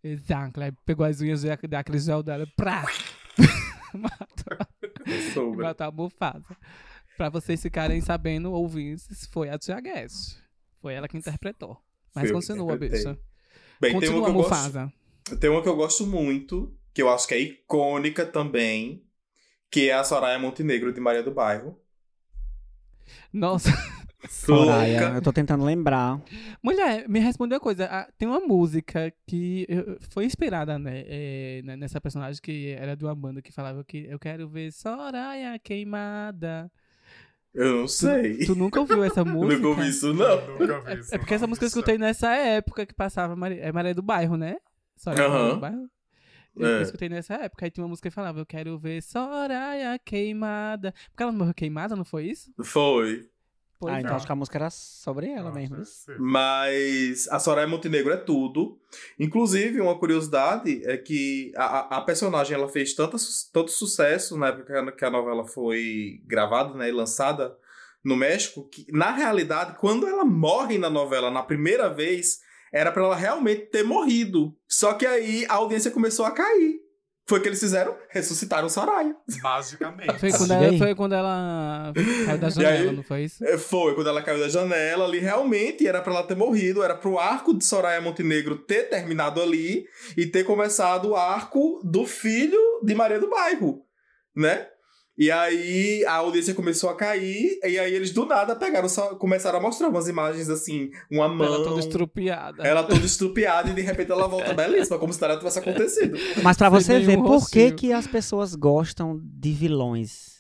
[0.03, 0.61] Exato.
[0.61, 2.45] Aí pegou as unhas da- daquele gel dela.
[2.57, 2.85] Prá!
[3.93, 4.57] matou,
[5.33, 5.67] Sogra.
[5.67, 6.57] matou a Mufasa.
[7.17, 10.37] Pra vocês ficarem sabendo, ouvintes, foi a Tia Guest.
[10.81, 11.77] Foi ela que interpretou.
[12.13, 13.17] Mas que continua, bicha.
[13.79, 14.93] Bem, tem uma, Continua, eu gosto, Mufasa.
[15.39, 19.03] tem uma que eu gosto muito, que eu acho que é icônica também,
[19.71, 21.79] que é a Soraya Montenegro de Maria do Bairro.
[23.31, 23.69] Nossa.
[24.29, 26.21] Soraya, eu tô tentando lembrar.
[26.61, 27.85] Mulher, me responde uma coisa.
[27.85, 29.67] Ah, Tem uma música que
[30.11, 34.05] foi inspirada né, eh, né, nessa personagem que era de uma banda que falava que
[34.09, 36.71] eu quero ver Soraya queimada.
[37.53, 38.45] Eu não sei.
[38.45, 39.55] Tu nunca ouviu essa música?
[39.55, 40.57] Nunca ouvi isso, não.
[40.57, 41.13] Nunca vi isso.
[41.13, 44.37] É porque essa música eu escutei nessa época que passava Maria, é Maria do Bairro,
[44.37, 44.55] né?
[44.97, 45.53] Soraya Maria Aham.
[45.55, 45.89] do Bairro.
[46.55, 46.81] Eu, É.
[46.83, 47.65] escutei nessa época.
[47.65, 50.93] Aí tinha uma música que falava, eu quero ver Soraya queimada.
[51.09, 52.51] Porque ela não morreu queimada, não foi isso?
[52.63, 53.27] Foi.
[53.83, 55.75] Pois ah, então acho que a música era sobre ela Ah, mesmo.
[56.19, 58.77] Mas a Soraya Montenegro é tudo.
[59.19, 63.17] Inclusive, uma curiosidade é que a, a- personagem ela fez tanto,
[63.51, 67.55] tanto sucesso na época que a- que a novela foi gravada né, e lançada
[68.03, 72.39] no México, que na realidade, quando ela morre na novela na primeira vez,
[72.71, 74.53] era pra ela realmente ter morrido.
[74.67, 76.81] Só que aí a audiência começou a cair.
[77.25, 77.95] Foi o que eles fizeram?
[78.09, 79.15] Ressuscitaram Soraya.
[79.41, 80.19] Magicamente.
[80.19, 81.93] Foi quando, E ela, foi quando ela
[82.25, 82.95] caiu da janela, aí?
[82.95, 83.45] não foi isso?
[83.45, 86.95] É, Foi, quando ela caiu da janela ali, realmente era pra ela ter morrido, era
[86.95, 89.85] pro arco de Soraya Montenegro ter terminado ali
[90.17, 93.81] e ter começado o arco do filho de Maria do Bairro,
[94.35, 94.67] né?
[95.15, 99.59] E aí a audiência começou a cair, e aí eles do nada pegaram, só, começaram
[99.59, 101.45] a mostrar umas imagens assim, uma mão.
[101.45, 102.63] Ela toda estrupiada.
[102.63, 106.17] Ela toda estrupiada e de repente ela volta belíssima, como se nada tivesse acontecido.
[106.41, 110.33] Mas pra Sem você ver nenhum por que, que as pessoas gostam de vilões.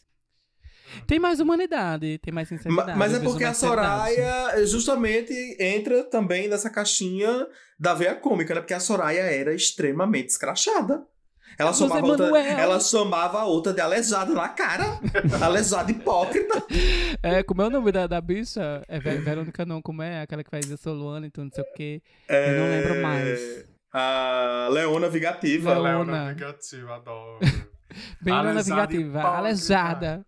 [1.07, 2.97] Tem mais humanidade, tem mais Ma- sinceridade.
[2.97, 3.53] Mas é porque a.
[3.53, 7.47] Soraya justamente entra também nessa caixinha
[7.79, 8.61] da veia cômica, né?
[8.61, 11.05] Porque a Soraya era extremamente escrachada.
[11.57, 12.45] Ela José outra, Manuel.
[12.57, 14.99] ela chamava a outra de aleijada na cara.
[15.41, 16.63] aleijada hipócrita.
[17.21, 18.83] É, como é o nome da, da bicha?
[18.87, 20.21] É Ver- Verônica não, como é?
[20.21, 22.01] Aquela que faz a Soluana, então não sei o quê.
[22.27, 23.65] Eu não lembro mais.
[23.91, 25.77] A Leona Vingativa.
[25.77, 26.11] Leona.
[26.11, 27.39] Leona Vingativa, adoro.
[28.21, 29.37] Bem Vingativa, hipócrita.
[29.37, 30.25] aleijada.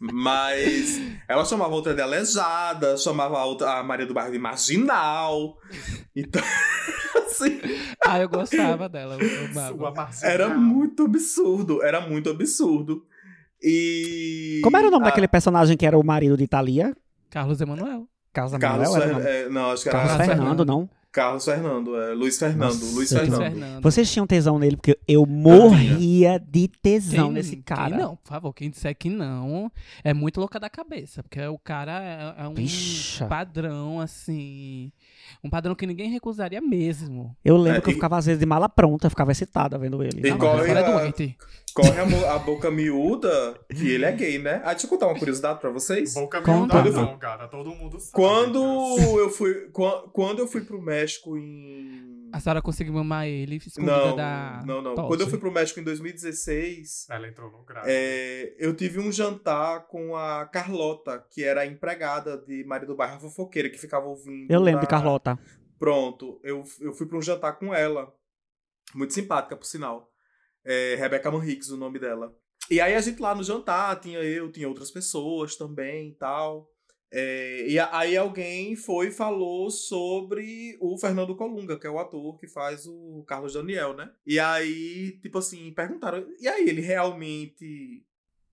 [0.00, 4.38] Mas ela chamava a outra de aleijada, chamava a, outra, a Maria do Bairro de
[4.38, 5.56] marginal.
[6.14, 6.42] Então,
[7.26, 7.60] assim,
[8.04, 9.16] Ah, eu gostava dela.
[9.20, 11.82] Eu era muito absurdo.
[11.82, 13.04] Era muito absurdo.
[13.62, 14.60] E.
[14.62, 16.94] Como era o nome a- daquele personagem que era o marido de Thalia?
[17.30, 18.06] Carlos Emanuel.
[18.32, 19.20] Carlos Carlos Emanuel era?
[19.22, 20.64] Fer- é, Não, acho que era Carlos Carlos Fernando, Fernando.
[20.66, 20.90] não?
[21.14, 22.12] Carlos Fernando, é.
[22.12, 22.72] Luiz Fernando.
[22.74, 23.40] Nossa, Luiz Fernando.
[23.40, 23.82] Fernando.
[23.82, 27.90] Vocês tinham tesão nele, porque eu morria de tesão nesse cara.
[27.90, 29.70] Quem não, por favor, quem disser que não
[30.02, 33.26] é muito louca da cabeça, porque o cara é, é um Bicha.
[33.26, 34.90] padrão, assim.
[35.42, 37.36] Um padrão que ninguém recusaria mesmo.
[37.44, 39.78] Eu lembro É, que eu e- ficava às vezes de mala pronta, eu ficava excitada
[39.78, 40.20] vendo ele.
[40.26, 41.36] E Não, mas é a- doente.
[41.74, 43.28] Corre a, a boca miúda
[43.68, 44.62] que ele é gay, né?
[44.64, 46.14] Ah, deixa eu contar uma curiosidade pra vocês.
[46.14, 47.48] Boca miúda não, cara.
[47.48, 48.12] Todo mundo sabe.
[48.12, 48.62] Quando
[49.18, 54.16] eu fui, quan- quando eu fui pro México em A senhora conseguiu mamar ele não,
[54.16, 54.62] da.
[54.66, 54.94] não, não.
[54.94, 55.08] tosse.
[55.08, 57.84] Quando eu fui pro México em 2016, Ela entrou no grau.
[57.86, 62.96] é, eu tive um jantar com a Carlota, que era a empregada de Maria do
[62.96, 64.50] Bairro fofoqueira, que ficava ouvindo.
[64.50, 65.38] Eu lembro de da- Carlota.
[65.78, 68.12] Pronto, eu, eu fui pra um jantar com ela.
[68.94, 70.10] Muito simpática, por sinal.
[70.64, 72.34] É, Rebeca Manriques, o nome dela.
[72.70, 76.70] E aí a gente lá no jantar, tinha eu, tinha outras pessoas também e tal.
[77.12, 82.36] É, e aí alguém foi e falou sobre o Fernando Colunga, que é o ator
[82.38, 84.10] que faz o Carlos Daniel, né?
[84.26, 88.04] E aí, tipo assim, perguntaram, e aí, ele realmente,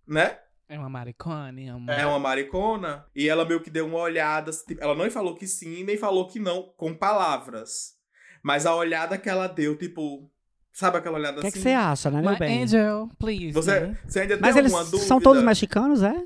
[0.08, 0.38] né?
[0.70, 1.94] É uma maricone, é uma.
[1.94, 3.06] é uma maricona.
[3.14, 4.52] E ela meio que deu uma olhada.
[4.52, 7.98] tipo, ela não falou que sim, nem falou que não, com palavras.
[8.42, 10.32] Mas a olhada que ela deu, tipo.
[10.72, 11.58] Sabe aquela olhada O que, é assim?
[11.58, 12.64] que você acha, né, meu My bem?
[12.64, 13.52] angel, please.
[13.52, 14.00] Você, né?
[14.08, 15.08] você ainda Mas tem eles alguma dúvida?
[15.10, 16.26] são todos mexicanos, é?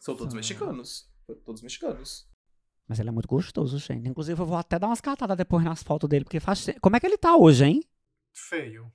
[0.00, 0.36] São todos São.
[0.36, 1.08] mexicanos.
[1.44, 2.26] Todos mexicanos.
[2.88, 4.08] Mas ele é muito gostoso, gente.
[4.08, 6.66] Inclusive, eu vou até dar umas catadas depois nas fotos dele, porque faz.
[6.80, 7.82] Como é que ele tá hoje, hein?
[8.32, 8.92] Feio.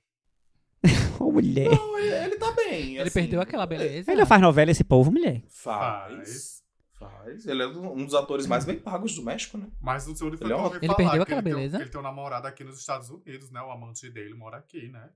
[1.20, 1.70] Ô, mulher.
[1.70, 2.92] Não, ele, ele tá bem.
[2.96, 3.10] Ele assim.
[3.10, 4.10] perdeu aquela beleza.
[4.10, 5.42] Ele faz novela, esse povo, mulher.
[5.48, 6.62] Faz.
[6.94, 7.46] Faz.
[7.46, 9.66] Ele é um dos atores mais bem pagos do México, né?
[9.80, 11.76] Mas não sei onde foi Ele é um- Ele perdeu que aquela tem um- beleza?
[11.76, 13.60] que ele tem um namorado aqui nos Estados Unidos, né?
[13.60, 15.10] O amante dele mora aqui, né?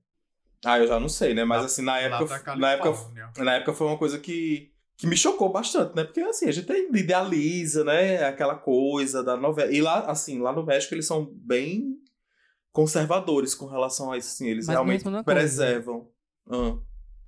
[0.65, 1.43] Ah, eu já não sei, né?
[1.45, 2.39] Mas assim, na época.
[2.43, 6.03] da Na época, na época foi uma coisa que, que me chocou bastante, né?
[6.03, 8.23] Porque assim, a gente idealiza, né?
[8.25, 9.71] Aquela coisa da novela.
[9.71, 11.95] E lá, assim, lá no México eles são bem
[12.71, 14.47] conservadores com relação a isso, assim.
[14.47, 15.39] Eles Mas realmente numa coisa.
[15.39, 16.09] preservam.
[16.49, 16.77] Ah.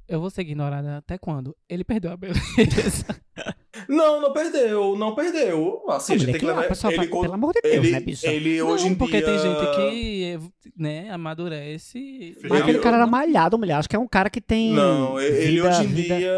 [0.10, 1.56] Eu vou ser ignorada até quando?
[1.70, 3.06] Ele perdeu a beleza.
[3.88, 5.84] Não, não perdeu, não perdeu.
[5.88, 6.66] Assim, a gente mulher, tem que levar.
[6.66, 8.28] a pessoa ele, pelo amor de Deus, ele, né, bicha?
[8.28, 9.26] ele Não, hoje em porque dia.
[9.26, 10.40] tem gente que,
[10.76, 12.36] né, amadurece.
[12.44, 13.76] Mas aquele Ele- cara era malhado, mulher.
[13.76, 14.74] Acho que é um cara que tem.
[14.74, 16.34] Não, ele vida- hoje em vida- dia.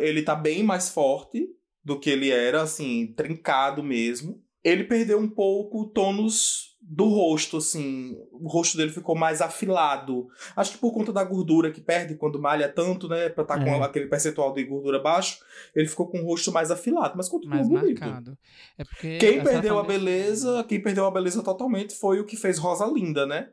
[0.00, 1.48] Ele tá bem mais forte
[1.84, 4.40] do que ele era, assim, trincado mesmo.
[4.64, 8.16] Ele perdeu um pouco o tônus do rosto, assim.
[8.32, 10.26] O rosto dele ficou mais afilado.
[10.56, 13.28] Acho que por conta da gordura que perde quando malha tanto, né?
[13.28, 13.82] Pra estar com É.
[13.82, 15.38] aquele percentual de gordura baixo,
[15.74, 17.14] ele ficou com o rosto mais afilado.
[17.16, 18.00] Mas continua mais bonito.
[18.00, 18.38] marcado.
[18.78, 22.58] É porque Quem perdeu a beleza, quem perdeu a beleza totalmente foi o que fez
[22.58, 23.50] Rosa Linda, né?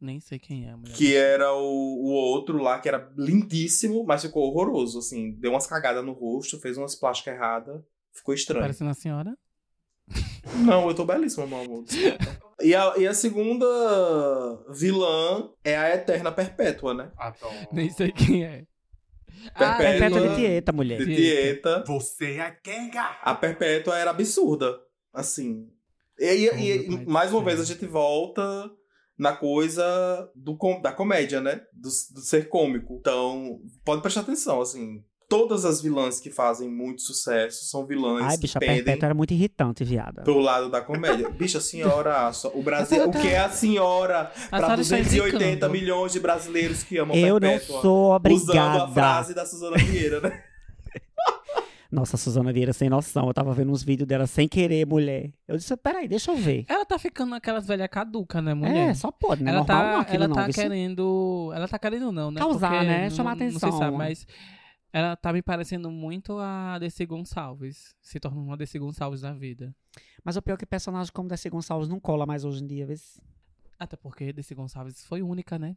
[0.00, 0.94] Nem sei quem é mulher.
[0.96, 5.32] Que era o, o outro lá, que era lindíssimo, mas ficou horroroso, assim.
[5.38, 7.80] Deu umas cagadas no rosto, fez umas plásticas erradas.
[8.12, 8.62] Ficou estranho.
[8.62, 9.36] Parecendo a senhora?
[10.66, 11.84] Não, eu tô belíssima, meu amor.
[12.60, 13.66] e, a, e a segunda
[14.70, 17.10] vilã é a Eterna Perpétua, né?
[17.16, 17.54] Adoro.
[17.72, 18.64] Nem sei quem é.
[19.58, 19.76] Perpétua.
[19.78, 20.98] Perpétua de Tieta, mulher.
[21.04, 21.84] De Tieta.
[21.86, 23.16] Você é Kenga!
[23.22, 24.78] A Perpétua era absurda.
[25.12, 25.68] Assim.
[26.18, 28.70] E, e- Oh, e- mais uma vez a gente volta
[29.18, 29.84] na coisa
[30.34, 31.60] do, da comédia, né?
[31.72, 32.96] Do, do ser cômico.
[33.00, 35.02] Então, pode prestar atenção, assim.
[35.32, 39.06] Todas as vilãs que fazem muito sucesso são vilãs Ai, que bicha, a pendem Perpétua
[39.06, 40.22] era muito irritante, viada.
[40.22, 41.30] pro lado da comédia.
[41.30, 44.96] Bicha, senhora, só- o Brasil, senhora o que é a senhora A para senhora está
[44.98, 45.72] 280 indicando.
[45.72, 47.80] milhões de brasileiros que amam Eu não Perpétua?
[47.80, 48.88] sou Usando a obrigada.
[48.92, 50.42] frase da Suzana Vieira, né?
[51.90, 53.26] Nossa, a Suzana Vieira sem noção.
[53.26, 55.30] Eu tava vendo uns vídeos dela sem querer, mulher.
[55.46, 56.64] Eu disse, peraí, deixa eu ver.
[56.68, 58.90] Ela tá ficando aquelas velhas caducas, né, mulher?
[58.90, 59.50] É, só pode, né?
[59.50, 60.34] ela Normal tá, não ela não.
[60.34, 61.52] tá querendo.
[61.54, 62.40] Ela tá querendo, não, né?
[62.40, 63.02] Causar, Porque né?
[63.04, 63.78] não- Chamar Não se atenção.
[63.78, 64.26] sabe, mas
[64.92, 67.96] ela tá me parecendo muito a Desi Gonçalves.
[68.00, 69.74] Se tornou uma Desi Gonçalves da vida.
[70.24, 72.86] Mas o pior é que personagem como Desi Gonçalves não cola mais hoje em dia,
[72.86, 73.20] vê se-
[73.78, 75.76] Até porque Desi Gonçalves foi única, né?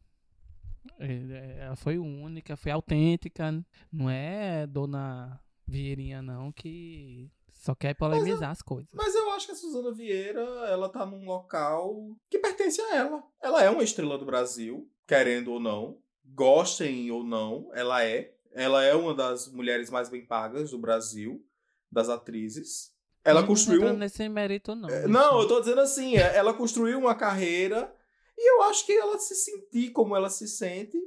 [1.00, 3.66] É, é, Ela foi única, foi autêntica.
[3.92, 8.92] Não é Dona Vieirinha, não, que só quer polemizar as coisas.
[8.94, 13.24] Mas eu acho que a Suzana Vieira, ela tá num local que pertence a ela.
[13.42, 15.98] Ela é uma estrela do Brasil, querendo ou não.
[16.24, 18.35] Gostem ou não, ela é.
[18.56, 21.46] Ela é uma das mulheres mais bem pagas do Brasil,
[21.92, 22.92] das atrizes.
[23.24, 23.88] Ela Não construiu.
[23.88, 24.90] um- nesse mérito, não.
[24.90, 25.08] É.
[25.08, 27.94] Não, eu tô dizendo assim, é, ela construiu uma carreira
[28.38, 30.98] e eu acho que ela se sentir como ela se sente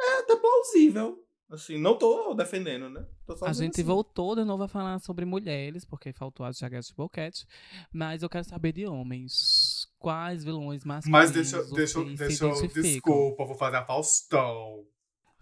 [0.00, 1.20] é até plausível.
[1.50, 3.06] Assim, não tô defendendo, né?
[3.26, 3.82] Tô só A gente assim.
[3.82, 7.46] voltou de novo a falar sobre mulheres, porque faltou as Jaguettes Boquete.
[7.92, 9.86] Mas eu quero saber de homens.
[9.98, 12.50] Quais vilões masculinos Mas deixa, deixa, deixa eu.
[12.50, 12.82] identificam?
[12.82, 14.84] Desculpa, vou fazer a Faustão.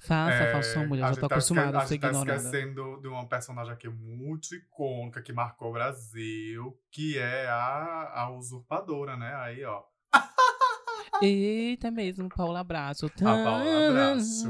[0.06, 1.04] Faça, É, Faustão, mulher.
[1.04, 2.36] a Já tô tá acostumada a A ser gente tá ignorada.
[2.36, 8.30] esquecendo de uma personagem aqui muito icônica que marcou o Brasil, que é a, a
[8.36, 9.32] usurpadora, né?
[9.36, 9.82] Aí, ó.
[11.22, 13.08] Eita mesmo, Paula Braço.
[13.22, 14.48] Paula Bracho.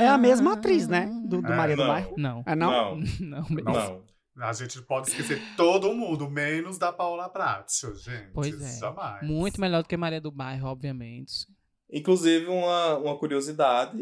[0.00, 1.06] É a mesma atriz, né?
[1.26, 1.88] Do, do É, Maria do não.
[1.88, 2.14] Bairro.
[2.16, 2.42] Não.
[2.46, 2.96] É não?
[2.96, 3.62] Não, Não, mesmo.
[3.64, 4.02] não.
[4.40, 8.30] A gente pode esquecer todo mundo, menos da Paula Bracho, gente.
[8.32, 8.78] Pois é.
[8.78, 9.26] Jamais.
[9.26, 11.46] Muito melhor do que Maria do Bairro, obviamente.
[11.92, 13.98] Inclusive, uma, uma curiosidade.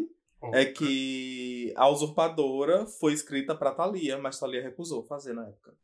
[0.52, 5.74] É que a usurpadora foi escrita pra Thalia, mas Thalia recusou fazer na época.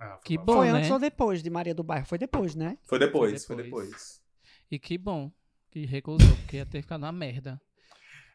[0.00, 0.78] Ah, Que bom, Foi né?
[0.78, 2.06] antes ou depois de Maria do Bairro?
[2.06, 2.78] Foi depois, né?
[2.84, 3.86] Foi depois, foi Foi depois.
[3.88, 4.22] depois.
[4.70, 5.30] E que bom
[5.70, 7.60] que recusou, porque ia ter ficado uma merda.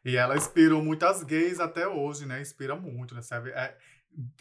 [0.05, 2.41] E ela inspirou muitas gays até hoje, né?
[2.41, 3.21] Inspira muito, né?
[3.21, 3.51] Sabe?
[3.51, 3.77] É,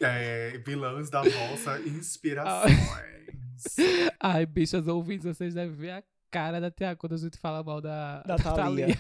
[0.01, 2.77] é, vilãs da vossa inspirações.
[4.19, 7.81] Ai, bichas ouvintes, vocês devem ver a cara da Tia quando a gente fala mal
[7.81, 8.99] da, Da Thalia.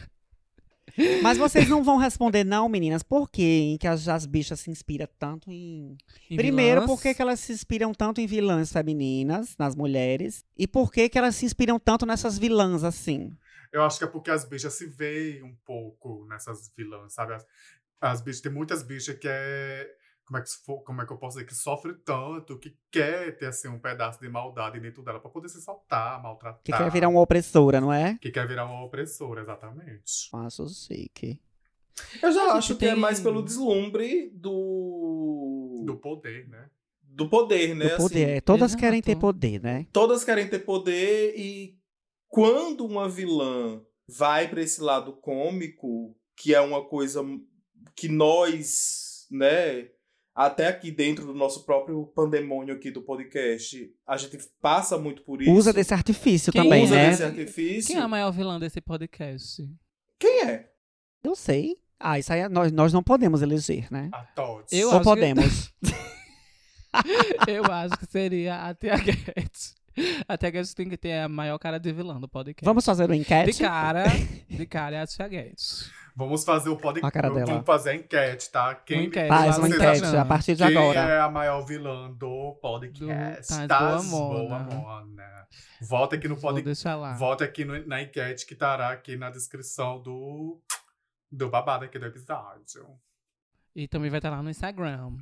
[1.22, 3.02] Mas vocês não vão responder, não, meninas.
[3.02, 5.96] Por que que as, as bichas se inspiram tanto em.
[6.30, 10.44] Em Primeiro, vilãs, por que, que elas se inspiram tanto em vilãs femininas, nas mulheres?
[10.56, 13.36] E por que, que elas se inspiram tanto nessas vilãs assim?
[13.72, 17.34] Eu acho que é porque as bichas se veem um pouco nessas vilãs, sabe?
[17.34, 17.46] As,
[18.00, 19.88] as bichas, tem muitas bichas que é.
[20.32, 21.46] Como é que, como é que eu posso dizer?
[21.46, 25.48] Que sofre tanto, que quer ter assim, um pedaço de maldade dentro dela pra poder
[25.50, 26.62] se soltar, maltratar.
[26.64, 28.16] Que quer virar uma opressora, não é?
[28.18, 30.30] Que quer virar uma opressora, exatamente.
[30.30, 31.38] Faço sei que.
[32.22, 35.82] Eu já acho que é tem- mais pelo deslumbre do.
[35.84, 36.70] Do poder, né?
[37.02, 37.90] do poder, né?
[37.90, 38.24] Do poder.
[38.24, 38.36] assim.
[38.36, 38.80] é, Todas exato.
[38.80, 39.86] querem ter poder, né?
[39.92, 41.76] todas querem ter poder e
[42.26, 47.22] quando uma vilã vai pra esse lado cômico, que é uma coisa
[47.94, 49.90] que nós, né,
[50.34, 55.42] até aqui dentro do nosso próprio pandemônio aqui do podcast, a gente passa muito por
[55.42, 55.50] isso.
[55.52, 57.10] Usa desse artifício Quem também, usa né?
[57.10, 57.88] desse artifício.
[57.92, 59.62] Quem é a maior vilã desse podcast?
[60.18, 60.70] Quem é?
[61.22, 61.76] Eu sei.
[62.00, 64.08] Ah, isso aí é- nós, nós não podemos eleger, né?
[64.12, 64.64] A Todd.
[64.72, 65.72] Eu Ou acho que- podemos.
[67.48, 69.74] Eu acho que seria a Tia Guedes.
[70.28, 72.64] A Tia Guedes tem que ter a maior cara de vilã do podcast.
[72.64, 73.60] Vamos fazer uma De enquete?
[73.62, 74.04] cara,
[74.48, 75.90] de cara é a Tia Guedes.
[76.14, 77.28] Vamos fazer o podcast.
[77.46, 78.74] Vamos fazer a enquete, tá?
[78.74, 81.00] Quem, Uma enquete Faz uma enquete acham- a partir de quem agora.
[81.00, 83.52] é a maior vilã do podcast?
[83.62, 85.48] Do Taz Boa Boa Mona.
[85.80, 86.84] Vote aqui no podcast.
[87.18, 90.60] Vote aqui no- na enquete que estará aqui na descrição do,
[91.30, 92.86] do babado aqui do episódio.
[93.74, 95.16] E também vai estar lá no Instagram.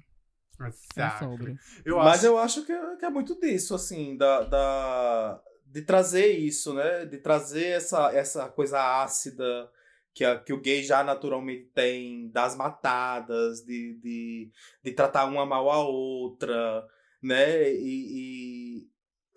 [0.61, 1.25] É Exato.
[1.25, 1.57] sobre.
[1.85, 5.83] Eu Mas acho eu acho que é, que é muito disso, assim, da, da- de
[5.83, 7.07] trazer isso, né?
[7.07, 9.71] De trazer essa, essa coisa ácida
[10.15, 14.51] que, a- que o gay já naturalmente tem, das matadas, de, de,
[14.85, 16.87] de tratar uma mal a outra,
[17.23, 17.73] né?
[17.73, 18.89] E, e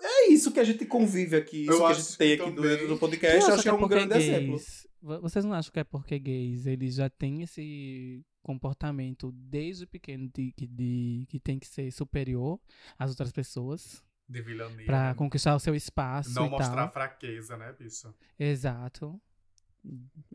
[0.01, 2.43] é isso que a gente convive aqui, isso Eu que a acho gente tem que
[2.43, 4.47] aqui também- dentro do Eu podcast, eu acho que é um grande exemplo.
[4.57, 9.86] gays, vo- Vocês não acham que é porque gays eles já têm esse comportamento desde
[9.86, 12.59] pequeno de, que- de que tem que ser superior
[12.99, 14.86] às outras pessoas de vilania.
[14.86, 15.13] pra né?
[15.13, 16.91] conquistar o seu espaço Não e mostrar tal?
[16.91, 18.13] fraqueza, né, bicho?
[18.38, 19.21] Exato.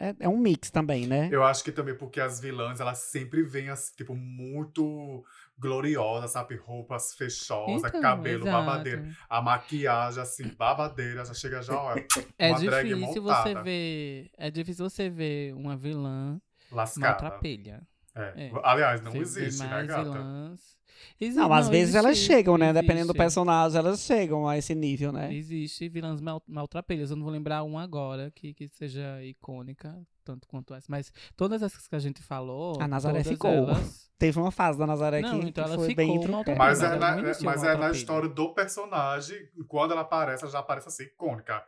[0.00, 1.28] É, é um mix também, né?
[1.32, 5.24] Eu acho que também porque as vilãs, elas sempre vêm, assim, tipo, muito
[5.58, 6.54] gloriosas, sabe?
[6.56, 8.64] Roupas fechosas, Então, cabelo exato.
[8.66, 9.06] babadeiro.
[9.28, 11.96] A maquiagem, assim, babadeira, já chega já, ó,
[12.38, 13.52] É uma drag difícil montada.
[13.52, 14.30] você ver.
[14.38, 16.40] É difícil você ver uma vilã
[16.70, 17.08] lascada.
[17.24, 17.82] maltrapilha.
[18.14, 18.46] É.
[18.46, 18.52] É.
[18.62, 20.02] Aliás, não Você existe, né, gata?
[20.04, 20.77] vilãs.
[21.20, 22.72] Exi- Não, às vezes elas existe, chegam, né?
[22.72, 23.16] Dependendo do existe.
[23.18, 25.32] personagem, elas chegam a esse nível, né?
[25.34, 27.10] Existe vilãs mal, maltrapilhas.
[27.10, 30.86] Eu não vou lembrar uma agora que, que seja icônica, tanto quanto essa.
[30.88, 32.80] Mas todas essas que a gente falou.
[32.80, 33.50] A Nazaré ficou.
[33.50, 34.08] Elas...
[34.18, 36.58] Teve uma fase da Nazaré Não, que, então que ela foi ficou bem intro- maltratada.
[36.68, 39.36] Mas, é, na, não é- mas é na história do personagem,
[39.68, 41.62] quando ela aparece, ela já aparece assim, icônica.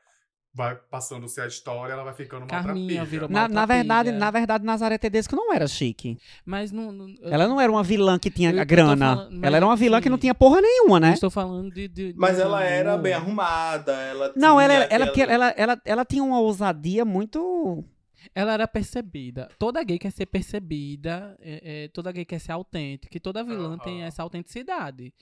[0.52, 3.04] Vai passando-se a história, ela vai ficando Carminha maltrapilha.
[3.04, 6.18] virou Na, na verdade, na verdade, Nazaré Tedesco não era chique.
[6.44, 6.90] Mas não.
[6.90, 9.14] não eu- Ela não era uma vilã que tinha Eu- eu grana.
[9.16, 11.12] falando- mas ela era uma vilã que não tinha porra nenhuma, eu né?
[11.12, 11.86] estou falando de.
[11.86, 15.32] de- de Mas um ela era bem arrumada, ela Não, tinha ela, era- ela, aquela-
[15.32, 17.84] ela, ela, ela tinha uma ousadia muito.
[18.34, 19.48] Ela era percebida.
[19.58, 23.78] Toda gay quer ser percebida, é, é, toda gay quer ser autêntica, e toda vilã
[23.78, 25.12] tem essa autenticidade.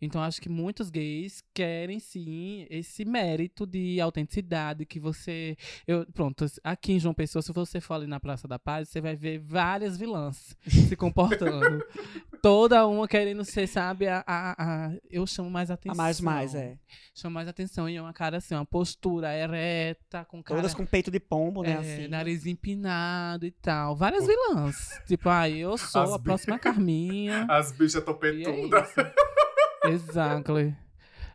[0.00, 5.56] Então acho que muitos gays querem sim esse mérito de autenticidade que você.
[5.86, 9.00] Eu, pronto, aqui em João Pessoa, se você for ali na Praça da Paz, você
[9.00, 11.84] vai ver várias vilãs se comportando.
[12.42, 15.92] toda uma querendo ser, sabe, a, a, a- eu chamo mais atenção.
[15.92, 16.76] A mais mais, é.
[17.14, 17.88] Chamo mais atenção.
[17.88, 20.60] E é uma cara assim, uma postura ereta, com cara.
[20.60, 21.72] Todas com peito de pombo, né?
[21.72, 22.08] É, assim.
[22.08, 23.96] nariz empinado e tal.
[23.96, 25.00] Várias vilãs.
[25.06, 27.46] tipo, ah, eu sou As a bi- próxima Carminha.
[27.50, 28.88] As bichas é topetudas.
[28.90, 29.00] isso.
[29.84, 30.76] Exactly.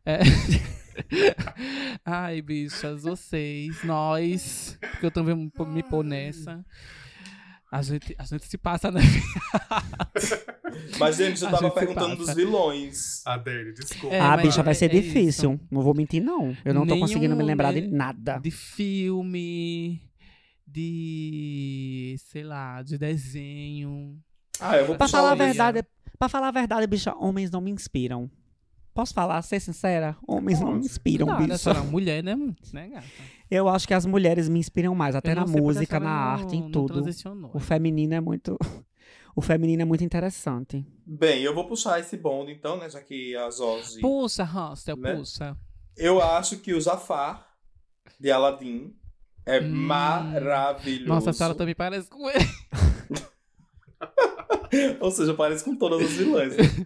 [0.06, 0.20] É.
[2.06, 5.36] Ai, bichas, vocês, nós, porque eu também
[5.68, 6.64] me pôr nessa.
[7.74, 9.02] A gente, a gente se passa, né?
[11.00, 13.26] Mas, gente, eu A tava gente perguntando dos vilões.
[13.26, 14.16] A dele, desculpa.
[14.16, 15.60] É, ah, bicha, vai é- ser é difícil.
[15.72, 16.56] Não vou mentir, não.
[16.64, 18.38] Eu não tô conseguindo me Nenhum, lembrar de nada.
[18.38, 20.00] De filme,
[20.68, 22.16] de.
[22.20, 24.20] sei lá, de desenho.
[24.60, 25.84] Ah, eu vou Pra falar a verdade,
[26.20, 28.30] pra falar a verdade, bicha, homens não me inspiram.
[28.94, 30.16] Posso falar, ser sincera?
[30.28, 30.86] Homens não me Pode.
[30.86, 31.72] inspiram, claro, bicha.
[31.74, 32.36] uma mulher, né,
[32.72, 33.08] né, gata?
[33.54, 36.62] Eu acho que as mulheres me inspiram mais, até na música, na não- arte, em
[36.62, 36.94] não tudo.
[36.94, 37.52] transicionou.
[37.54, 38.58] O feminino é muito.
[39.36, 40.86] O feminino é muito interessante.
[41.04, 42.88] Bem, eu vou puxar esse bonde, então, né?
[42.88, 44.00] Já que a Jorge.
[44.00, 45.16] Puxa, Hostel, Né?
[45.16, 45.58] puxa.
[45.98, 47.44] Eu acho que o Jafar,
[48.20, 48.96] de Aladdin,
[49.44, 49.72] é Hum.
[49.72, 51.08] maravilhoso.
[51.10, 52.46] Nossa, a senhora também parece com ele.
[55.02, 56.56] Ou seja, parece com todas as vilãs.
[56.56, 56.86] né?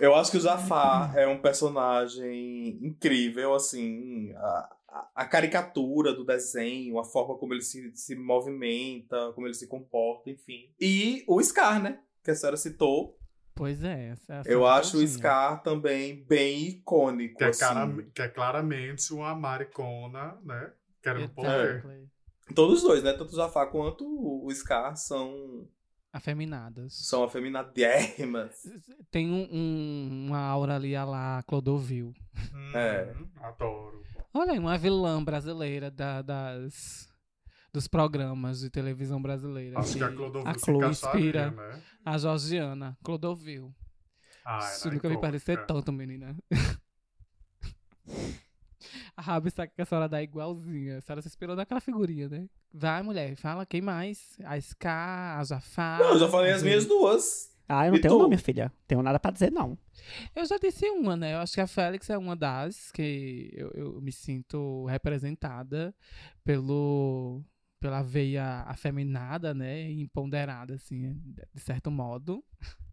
[0.00, 4.32] Eu acho que o Jafar é um personagem incrível, assim.
[4.36, 4.76] A,
[5.14, 10.30] a- caricatura do desenho, a forma como ele se, se movimenta, como ele se comporta,
[10.30, 10.70] enfim.
[10.80, 12.00] E o Scar, né?
[12.24, 13.16] Que a senhora citou.
[13.54, 14.10] Pois é.
[14.10, 15.06] essa é a Eu acho o.
[15.06, 17.38] Scar também bem icônico.
[17.38, 17.60] Que é, assim.
[17.60, 20.72] cara- que é claramente uma maricona, né?
[21.02, 21.70] Querendo poder.
[21.78, 22.08] Exactly.
[22.54, 23.12] Todos os dois, né?
[23.12, 25.68] Tanto o Jafar quanto o Scar são,
[26.12, 26.94] Afeminadas.
[27.06, 28.62] são afeminadérrimas.
[29.10, 32.14] Tem um, um- uma aura ali a lá Clodovil.
[32.54, 33.14] Hum, É.
[33.42, 34.02] Adoro.
[34.32, 37.08] Olha aí, uma vilã brasileira da- das,
[37.72, 39.78] dos programas de televisão brasileira.
[39.80, 41.82] Acho que a que Clodovil a se Chloe encaixaria, inspira né?
[42.04, 43.74] a Georgiana, Clodovil.
[44.44, 46.36] Ah, Isso é nunca me pareceu tanto, menina.
[49.16, 50.98] A Rabi sabe que a senhora dá igualzinha.
[50.98, 52.48] A senhora se inspirou naquela figurinha, né?
[52.72, 54.38] Vai, mulher, fala quem mais?
[54.44, 55.98] A Scar, a Jafar.
[55.98, 57.50] Não, eu já falei a as minhas duas.
[57.68, 58.18] Ah, eu não E tenho tu?
[58.18, 58.72] nome, filha.
[58.86, 59.76] Tenho nada pra dizer, não.
[60.34, 61.34] Eu já disse uma, né?
[61.34, 65.94] Eu acho que a Félix é uma das que eu, eu me sinto representada
[66.44, 67.42] pelo
[67.80, 69.88] pela veia afeminada, né?
[69.90, 71.14] Empoderada, assim,
[71.54, 72.42] de certo modo.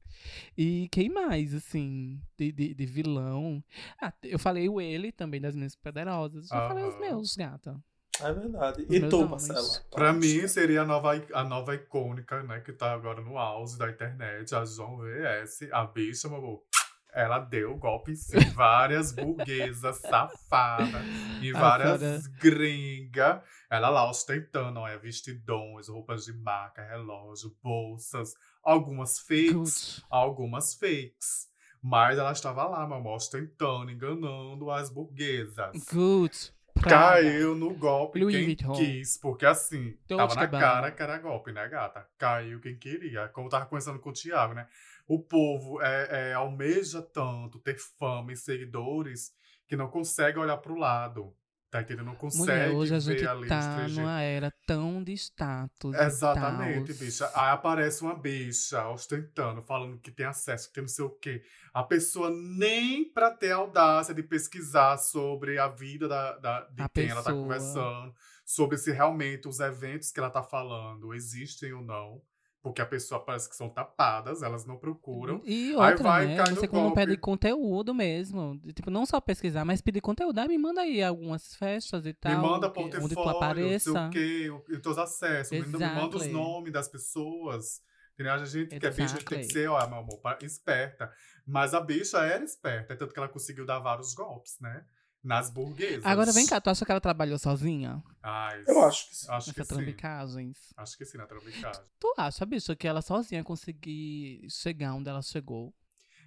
[0.58, 3.62] E quem mais, assim, de, de, de vilão?
[4.02, 6.48] Ah, eu falei o ele também das minhas poderosas.
[6.48, 7.84] Já falei os meus, gata.
[8.22, 8.86] É verdade.
[8.88, 9.28] Os E tu.
[9.28, 9.82] Marcela?
[9.92, 12.62] Pra mim, seria a nova, a nova icônica, né?
[12.62, 15.70] Que tá agora no auge da internet, a João VS.
[15.72, 16.64] A bicha, meu amor.
[17.14, 18.38] Ela deu golpe em si.
[18.56, 21.02] Várias burguesas safadas
[21.42, 23.42] e várias gringas.
[23.70, 28.34] Ela lá ostentando, olha, vestidões, roupas de marca, relógio, bolsas.
[28.62, 30.06] Algumas fakes, Good.
[30.10, 31.48] algumas fakes.
[31.82, 35.86] Mas ela estava lá, amor, ostentando, enganando as burguesas.
[35.86, 36.52] Good.
[36.82, 38.74] Caiu no golpe Louis quem Vuitton.
[38.74, 40.62] quis, porque assim, Dolce tava na Gabbana.
[40.62, 42.08] cara que era golpe, né, gata?
[42.18, 43.30] Caiu quem queria.
[43.30, 44.68] Como eu tava conversando com o Thiago, né?
[45.08, 49.32] O povo é, é, almeja tanto ter fama e seguidores
[49.68, 51.34] que não consegue olhar pro lado.
[51.76, 52.06] Tá entendendo?
[52.06, 55.94] Não consegue Mulher, hoje a ver gente ali tá numa era tão de status.
[55.94, 57.30] Exatamente, bicha.
[57.36, 61.44] Aí aparece uma bicha ostentando, falando que tem acesso, que tem não sei o quê.
[61.74, 66.88] A pessoa nem pra ter audácia de pesquisar sobre a vida da, da- de A
[66.88, 67.44] quem ela tá pessoa.
[67.44, 68.16] conversando,
[68.46, 72.22] sobre se realmente os eventos que ela tá falando existem ou não.
[72.66, 75.40] Porque a pessoa parece que são tapadas, elas não procuram.
[75.46, 76.44] E Aí outra, vai, né?
[76.50, 76.96] Você quando golpe.
[76.96, 80.40] pede conteúdo mesmo, tipo, não só pesquisar, mas pedir conteúdo.
[80.40, 82.32] Ah, me manda aí algumas festas e tal.
[82.32, 83.22] me manda que- onde tu portfólio,
[83.72, 84.08] não sei apareça.
[84.08, 85.52] o quê, o- teus acessos.
[85.52, 86.32] Me, me manda os Exactly.
[86.34, 87.84] nomes das pessoas.
[88.16, 88.34] Entendeu?
[88.34, 89.62] A gente que é bicha, a gente tem que Exactly.
[89.62, 91.12] ser, ó, meu amor, esperta.
[91.46, 94.84] Mas a bicha era esperta, é tanto que ela conseguiu dar vários golpes, né?
[95.26, 96.06] Nas burguesas.
[96.06, 98.04] Agora vem cá, tu acha que ela trabalhou sozinha?
[98.22, 99.26] Ai, Eu acho que sim.
[99.32, 99.76] Acho que Nessa sim.
[99.76, 100.58] trambicagens?
[100.78, 101.82] Acho que sim, na trambicagem.
[102.00, 105.74] Tu acha, bicho, que ela sozinha conseguir chegar onde ela chegou?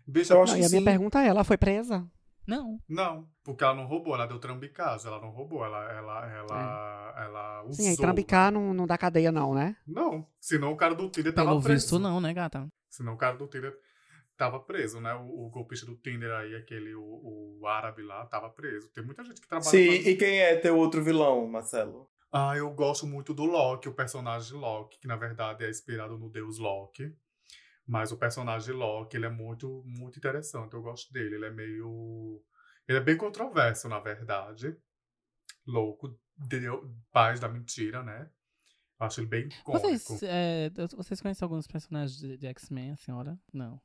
[0.05, 0.85] Bicha, Eu acho Não, que e a minha sim.
[0.85, 2.05] pergunta é, ela foi presa?
[2.45, 2.81] Não.
[2.89, 7.63] não, porque ela não roubou, ela deu trambicagem, ela não roubou, ela, ela, ela, ela
[7.65, 7.75] usou.
[7.75, 9.77] Sim, aí trambicar não, não dá cadeia não, né?
[9.87, 11.83] Não, senão o cara do Tinder tava Pelo preso.
[11.85, 12.67] visto, não, né, gata?
[12.89, 13.79] Senão o cara do Tinder
[14.39, 15.13] tava preso, né?
[15.15, 18.89] O, o golpista do Tinder aí, aquele, o, o árabe lá, tava preso.
[18.91, 22.09] Tem muita gente que trabalha Sim, pra- e quem é teu outro vilão, Marcelo?
[22.33, 26.31] Ah, eu gosto muito do Loki, o personagem Loki, que na verdade é inspirado no
[26.31, 27.13] deus Loki.
[27.87, 30.75] Mas o personagem Loki, ele é muito, muito interessante.
[30.75, 31.37] Eu gosto dele.
[31.37, 32.43] Ele é meio...
[32.87, 34.77] Ele é bem controverso, na verdade.
[35.67, 38.31] Louco, deu, paz da mentira, né?
[39.01, 39.89] Eu acho ele bem cômico.
[39.89, 43.39] Vocês, é, vocês conhecem alguns personagens de, de X-Men, a senhora?
[43.53, 43.81] Não.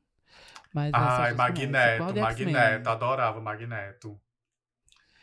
[0.72, 1.34] Mas Ai.
[1.34, 2.20] Magneto, X-Men?
[2.20, 2.88] Magneto.
[2.88, 4.20] Adorava Magneto.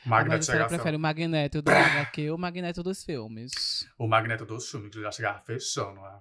[0.03, 3.87] Ah, Magneto você chegava prefere o Magneto do HQ ou o Magneto dos filmes?
[3.97, 6.19] O Magneto dos filmes, que já chegava fechando, né?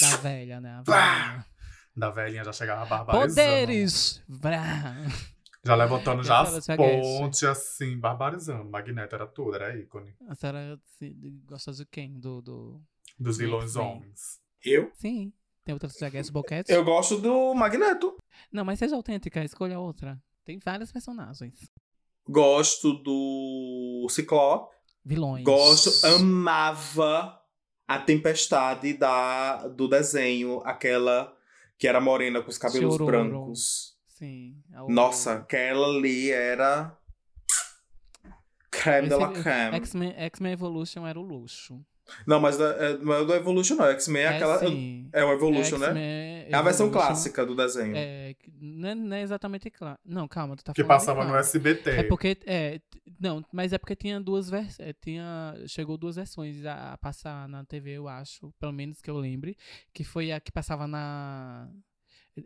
[0.00, 0.82] Da velha, né?
[0.84, 1.46] Velha.
[1.94, 3.34] Da velhinha já chegava barbarizando.
[3.34, 4.22] Poderes!
[5.64, 8.68] Já levantando já as pontes, assim, barbarizando.
[8.68, 10.14] Magneto era tudo, era ícone.
[10.28, 11.14] A senhora se-
[11.46, 12.18] gosta de quem?
[12.18, 12.82] Do, do...
[13.18, 14.40] Dos Do vilões homens.
[14.64, 14.90] Eu?
[14.94, 15.32] Sim.
[15.64, 16.72] Tem outra Jaguettes Boquete?
[16.72, 18.16] Eu gosto do Magneto.
[18.50, 20.20] Não, mas seja autêntica, escolha outra.
[20.44, 21.70] Tem vários personagens.
[22.28, 24.74] Gosto do Ciclope.
[25.04, 25.44] Vilões.
[25.44, 27.40] Gosto, amava
[27.86, 31.36] a tempestade da, do desenho, aquela
[31.76, 33.28] que era morena com os cabelos Chororo.
[33.28, 33.96] brancos.
[34.06, 34.62] Sim.
[34.88, 36.96] Nossa, aquela ali era
[38.70, 39.76] creme de la creme.
[40.16, 41.84] X-Men Evolution era o luxo.
[42.26, 43.86] Não, mas da- é, não é do Evolution, não.
[43.86, 44.58] X-Men é, aquela.
[44.58, 45.08] sim.
[45.12, 46.46] É o Evolution, né?
[46.48, 47.94] É a versão Evolution clássica do desenho.
[47.96, 49.98] É, não é, não é exatamente claro.
[50.04, 51.34] Não, calma, tu tá Que passava no?
[51.36, 51.90] SBT.
[51.90, 52.36] É porque.
[52.46, 52.80] É,
[53.20, 54.94] não, mas é porque tinha duas versões.
[55.00, 58.52] Tinha, chegou duas versões a, a passar na TV, eu acho.
[58.58, 59.56] Pelo menos que eu lembre.
[59.94, 61.68] Que foi a que passava na.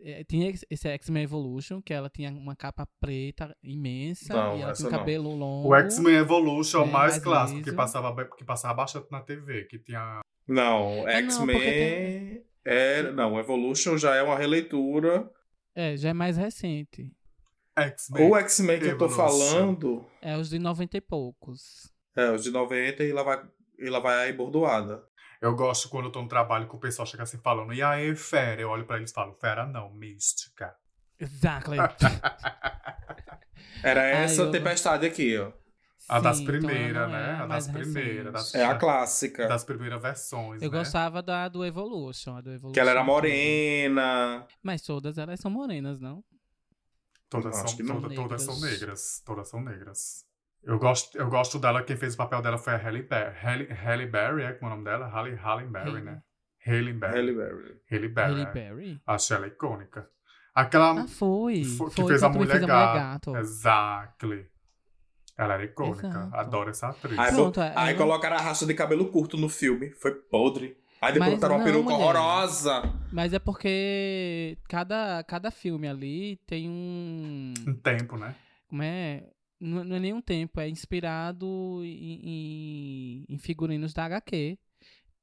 [0.03, 4.73] É, Tinha esse- X-Men Evolution, que ela tinha uma capa preta imensa Não, e ela
[4.73, 4.97] tinha um não.
[4.99, 5.69] cabelo longo.
[5.69, 9.21] O X-Men Evolution é o É, mais mais clássico, que passava, que passava bastante na
[9.21, 10.19] TV, que tinha...
[10.47, 11.55] Não, É, não, X-Men.
[11.57, 15.29] porque É, não, o Evolution já é uma releitura.
[15.75, 17.11] É, já é mais recente.
[17.77, 18.29] X-Men.
[18.31, 19.15] O X-Men que eu tô Evolution.
[19.53, 21.93] falando É os de 90 e poucos.
[22.15, 23.47] é os de 90 e lá vai,
[23.79, 25.06] e lá vai a bordoada.
[25.41, 28.15] Eu gosto quando eu tô no trabalho que o pessoal chega assim falando, e aí,
[28.15, 28.61] fera?
[28.61, 30.75] Eu olho pra eles e falo, fera não, mística.
[31.19, 31.77] Exactly.
[33.83, 35.51] Era Ai, essa eu- tempestade aqui, ó.
[36.09, 37.33] A das Sim, então ela primeiras, não é né?
[37.43, 38.55] A das primeiras, das-.
[38.55, 39.45] É a clássica.
[39.47, 40.77] Das primeiras versões, Eu né?
[40.77, 42.37] gostava da do Evolution.
[42.37, 44.47] A do Evolution Que ela era morena.
[44.63, 46.23] Mas todas elas são morenas, não?
[47.29, 49.21] Todas, são, toda- todas são negras.
[49.25, 50.25] Todas são negras.
[50.67, 53.35] Eu gosto, eu gosto dela, quem fez o papel dela foi a Halle Berry.
[53.41, 55.07] Halle, Halle Berry, é como é o nome dela?
[55.07, 56.01] Halle, Halle Berry, Halle.
[56.01, 56.21] né?
[56.65, 57.13] Halle Berry.
[57.15, 57.75] Halle Berry.
[57.89, 58.31] Halle Berry.
[58.33, 58.51] Halle é.
[58.51, 59.01] Berry?
[59.07, 60.07] Achei ela icônica.
[60.53, 61.63] Aquela Ah, foi.
[61.63, 63.31] fo- que foi fez a mulher, fez a gato.
[63.31, 63.37] gato.
[63.37, 64.45] Exactly.
[65.37, 66.07] Ela era icônica.
[66.07, 66.35] Exato.
[66.35, 67.17] Adoro essa atriz.
[67.17, 69.91] Aí, Pronto, é, aí ela- colocaram a raça de cabelo curto no filme.
[69.91, 70.75] Foi podre.
[70.99, 72.03] Aí depois botaram uma peruca mulher.
[72.03, 72.81] horrorosa.
[73.13, 77.53] Mas é porque cada, cada filme ali tem um.
[77.67, 78.33] Um tempo, né?
[78.67, 79.23] Como é?
[79.59, 84.57] Não, não é nenhum tempo, é inspirado em, em, em figurinos da HQ.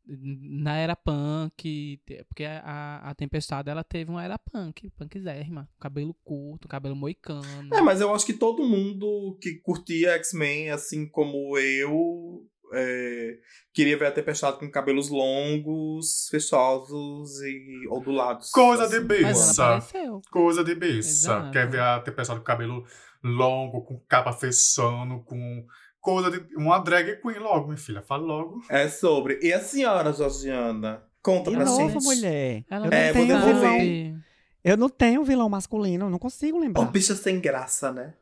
[0.07, 5.67] Na era punk, porque a, a Tempestade ela teve uma era punk, punkzérrima.
[5.81, 7.75] Cabelo curto, cabelo moicano.
[7.75, 13.39] É, mas eu acho que todo mundo que curtia X-Men, assim como eu, é,
[13.73, 18.51] queria ver a Tempestade com cabelos longos, fechosos e ondulados.
[18.51, 19.31] Coisa de assim.
[19.31, 19.63] Isso.
[19.63, 20.23] apareceu.
[20.31, 20.73] Coisa de.
[20.73, 21.51] Exato.
[21.51, 22.85] Quer ver a ter pessoa com cabelo
[23.25, 25.65] longo, com capa fechando, com
[26.01, 26.55] coisa de.
[26.57, 28.03] Uma drag queen logo, minha filha.
[28.03, 28.61] Fala logo.
[28.69, 29.39] É sobre.
[29.43, 31.03] E a senhora, Georgiana?
[31.23, 32.05] Conta De pra novo, gente.
[32.05, 32.65] mulher.
[32.71, 33.71] Ela eu, É, não vou tenho devolver.
[33.71, 34.21] vilão,
[34.63, 36.85] eu não tenho vilão masculino, não consigo Ô, lembrar.
[36.87, 38.13] bicha sem graça, né?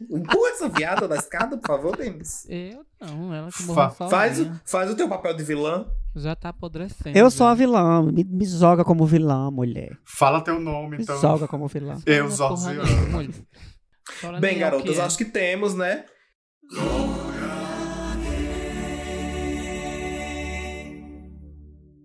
[0.00, 2.46] Empurra essa viada da escada, por favor, Denis.
[2.48, 4.10] Eu não, ela que Fa- morreu sozinha.
[4.10, 5.86] Faz, o- faz o teu papel de vilã.
[6.14, 7.18] Já tá apodrecendo.
[7.18, 9.98] Eu sou a vilã, me, me joga como vilã, mulher.
[10.04, 11.20] Fala teu nome, Me então.
[11.20, 11.96] joga como vilã.
[12.06, 12.30] Eu.
[12.30, 15.02] Fala Bem, garotas, é.
[15.02, 16.04] acho que temos, né?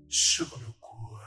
[0.10, 1.18] Chupa meu cu.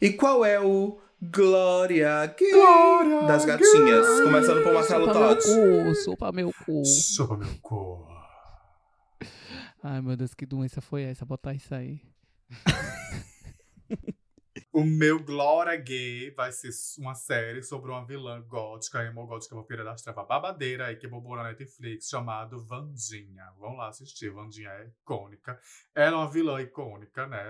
[0.00, 4.06] E qual é o Glória Gay Glória das gatinhas?
[4.06, 4.24] Gay.
[4.24, 5.42] Começando por Marcelo Chupa meu Todd.
[5.42, 6.84] cu, chupa meu cu.
[6.84, 8.08] Chupa meu cu.
[9.82, 11.24] Ai, meu Deus, que doença foi essa?
[11.26, 12.00] Botar isso aí.
[14.72, 19.82] O meu Glória Gay vai ser uma série sobre uma vilã gótica, emo gótica, vampira
[19.82, 23.50] das trevas babadeira aí que bombou na Netflix, chamado Vandinha.
[23.58, 25.58] Vão lá assistir, Vandinha é icônica.
[25.96, 27.40] Ela é uma vilã icônica, né?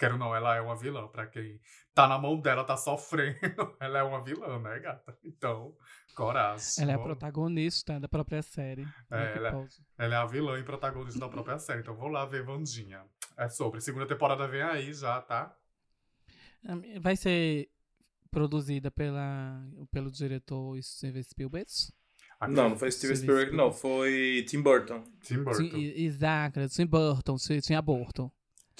[0.00, 1.06] Quero não, ela é uma vilã.
[1.08, 1.60] Pra quem
[1.94, 3.36] tá na mão dela, tá sofrendo.
[3.78, 5.14] Ela é uma vilã, né, gata?
[5.22, 5.76] Então,
[6.14, 6.64] coragem.
[6.82, 8.88] Ela é a protagonista da própria série.
[9.10, 9.76] É, que ela- pode?
[9.98, 11.80] Ela é a vilã e protagonista da própria série.
[11.82, 13.02] Então, vou lá ver Vandinha.
[13.36, 13.80] É sobre.
[13.82, 15.54] Segunda temporada vem aí já, tá?
[17.00, 17.68] Vai ser
[18.30, 21.66] produzida pela, pelo diretor Steven Spielberg?
[22.38, 23.70] Aqui, Não, não foi Steven Spielberg, não.
[23.72, 25.04] Foi Tim Burton.
[25.22, 25.58] Tim Burton.
[25.58, 28.30] Sim, e- Exato, Tim Burton, Tim Tim Burton.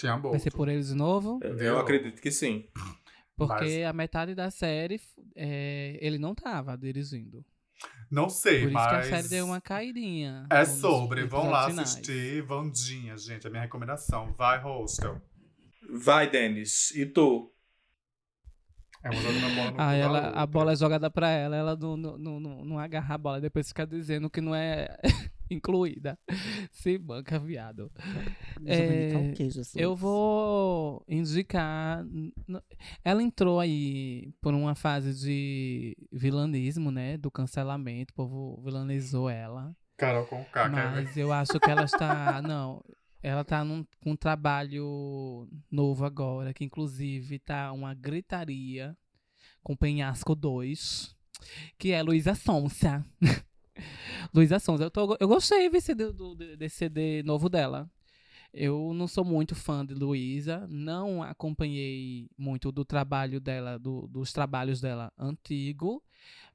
[0.00, 1.38] Tinha Vai ser por eles de novo?
[1.42, 2.66] Eu, eu acredito que sim.
[3.36, 4.98] Porque a metade da série
[5.36, 7.44] é, ele não tava dirigindo.
[8.10, 8.88] Não sei, Por isso mas.
[8.88, 10.46] que a série deu uma caidinha.
[10.50, 11.26] É sobre.
[11.26, 11.90] Vão lá finais.
[11.90, 13.44] assistir Vandinha, gente.
[13.44, 14.32] É a minha recomendação.
[14.38, 15.20] Vai, Hostel.
[15.90, 16.90] Vai, Denis.
[16.92, 17.52] E tu?
[19.02, 22.18] É uma bola no Ah, ela, a bola é jogada pra ela, ela não, não,
[22.18, 24.88] não, não, agarra a bola, depois fica dizendo que não é
[25.50, 26.18] incluída.
[26.70, 27.90] Se banca, viado.
[28.60, 29.74] Deixa eu indicar É, o quê, Jesus?
[29.74, 32.04] Eu vou indicar.
[33.02, 37.16] Ela entrou aí por uma fase de vilanismo, né?
[37.16, 38.12] Do cancelamento.
[38.12, 39.74] O povo vilanizou ela.
[39.96, 40.68] Carol com K?
[40.68, 42.40] Mas eu acho que ela está.
[42.42, 42.82] Não.
[43.22, 48.96] Ela tá num, com um trabalho novo agora, que inclusive tá uma gritaria
[49.62, 51.14] com Penhasco 2,
[51.78, 53.04] que é Luísa Sonsa.
[54.32, 54.84] Luísa Sonsa.
[54.84, 57.90] Eu, tô, eu gostei desse, do, desse CD novo dela.
[58.52, 64.32] Eu não sou muito fã de Luísa, não acompanhei muito do trabalho dela, do, dos
[64.32, 66.02] trabalhos dela antigo,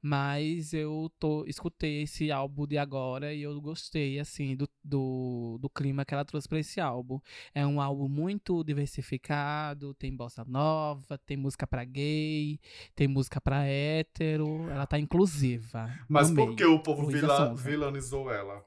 [0.02, 5.68] mas eu tô, escutei esse álbum de agora e eu gostei, assim, do, do, do
[5.68, 7.20] clima que ela trouxe para esse álbum.
[7.54, 12.60] É um álbum muito diversificado, tem bossa nova, tem música para gay,
[12.94, 15.90] tem música para hétero, ela tá inclusiva.
[16.08, 16.56] Mas por meio.
[16.56, 18.64] que o povo vila, vilanizou ela?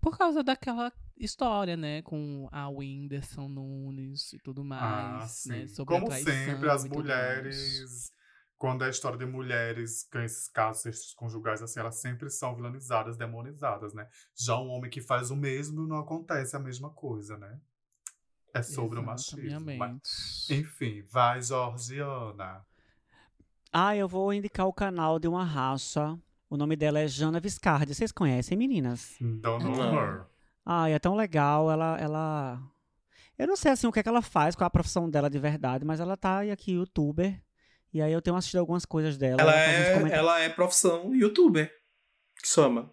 [0.00, 5.50] Por causa daquela história, né, com a Whindersson Nunes e tudo mais, ah, sim.
[5.50, 8.12] né, Como sempre, as mulheres,
[8.58, 13.16] quando é a história de mulheres com esses casos extraconjugais, assim, elas sempre são vilanizadas,
[13.16, 14.08] demonizadas, né?
[14.34, 17.58] Já um homem que faz o mesmo, não acontece a mesma coisa, né?
[18.54, 19.66] É sobre o machismo.
[19.66, 20.54] Mas, Exatamente.
[20.54, 22.64] enfim, vai, Georgiana.
[23.72, 26.16] Ah, eu vou indicar o canal de uma raça.
[26.48, 27.92] O nome dela é Jana Viscardi.
[27.92, 29.16] Vocês conhecem, meninas?
[29.20, 29.94] Don't know Não.
[29.98, 30.26] her.
[30.64, 31.68] Ah, é tão legal.
[31.68, 32.62] Ela, ela.
[33.36, 35.28] Eu não sei assim o que, é que ela faz, qual é a profissão dela
[35.28, 37.42] de verdade, mas ela tá aqui, youtuber.
[37.94, 39.40] E aí eu tenho assistido algumas coisas dela.
[39.40, 41.70] Ela é, ela é profissão youtuber.
[42.42, 42.90] Que chama.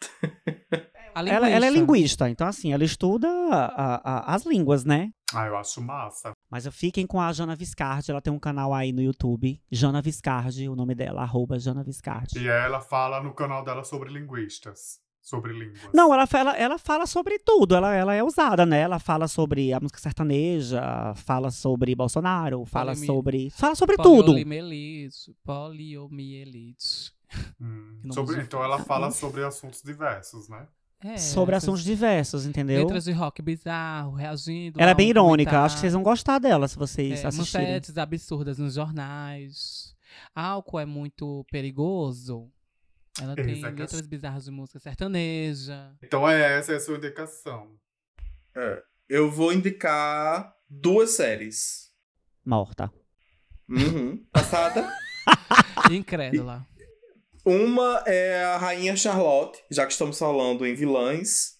[1.16, 1.78] A Ela, ela é linguista.
[1.78, 5.12] linguista, então assim, ela estuda a- a- as línguas, né?
[5.32, 6.32] Ah, eu acho massa.
[6.50, 10.02] Mas eu fiquem com a Jana Viscardi, ela tem um canal aí no YouTube, Jana
[10.02, 12.40] Viscardi, o nome dela, arroba Jana Viscardi.
[12.40, 14.98] E ela fala no canal dela sobre linguistas.
[15.24, 15.80] Sobre línguas.
[15.94, 18.80] Não, ela, fa- ela, ela fala sobre tudo, ela, ela é usada, né?
[18.80, 20.82] Ela fala sobre a música sertaneja,
[21.16, 23.50] fala sobre Bolsonaro, fala Polimi- sobre.
[23.50, 24.32] Fala sobre tudo.
[24.32, 25.34] Poliomielite.
[25.42, 27.12] Poliomielite.
[27.60, 30.66] Hum, sobre- então ela fala sobre assuntos diversos, né?
[31.02, 32.82] É, Sobre essas assuntos diversos, entendeu?
[32.82, 34.80] Letras de rock bizarro, reagindo.
[34.80, 37.80] Ela é a bem irônica, acho que vocês vão gostar dela se vocês É, assistirem.
[37.96, 39.94] absurdas nos jornais.
[40.34, 42.48] Álcool é muito perigoso.
[43.20, 45.94] Ela tem é a letras bizarras de música sertaneja.
[46.02, 47.70] Então é essa é a sua indicação.
[49.08, 51.90] Eu vou indicar duas séries.
[52.44, 52.90] Morta.
[53.68, 54.24] Uhum.
[54.32, 54.92] Passada.
[55.90, 56.66] Incrédula.
[57.44, 61.54] Uma é a Rainha Charlotte, já que estamos falando em vilãs.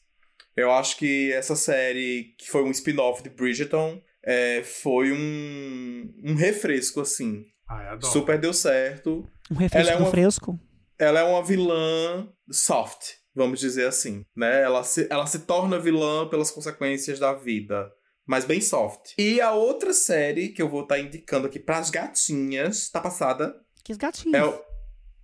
[0.57, 6.35] Eu acho que essa série, que foi um spin-off de Bridgerton, é, foi um, um
[6.35, 7.45] refresco, assim.
[7.69, 8.13] Ai, adoro.
[8.13, 9.29] Super deu certo.
[9.51, 10.59] Um refresco Ela é uma- fresco.
[11.05, 14.63] Ela é uma vilã soft, vamos dizer assim, né?
[14.63, 17.91] Ela se, ela se torna vilã pelas consequências da vida,
[18.27, 19.13] mas bem soft.
[19.19, 23.93] E a outra série que eu vou estar indicando aqui pras gatinhas, tá passada, Que
[23.93, 24.35] os gatinhos.
[24.35, 24.59] é o...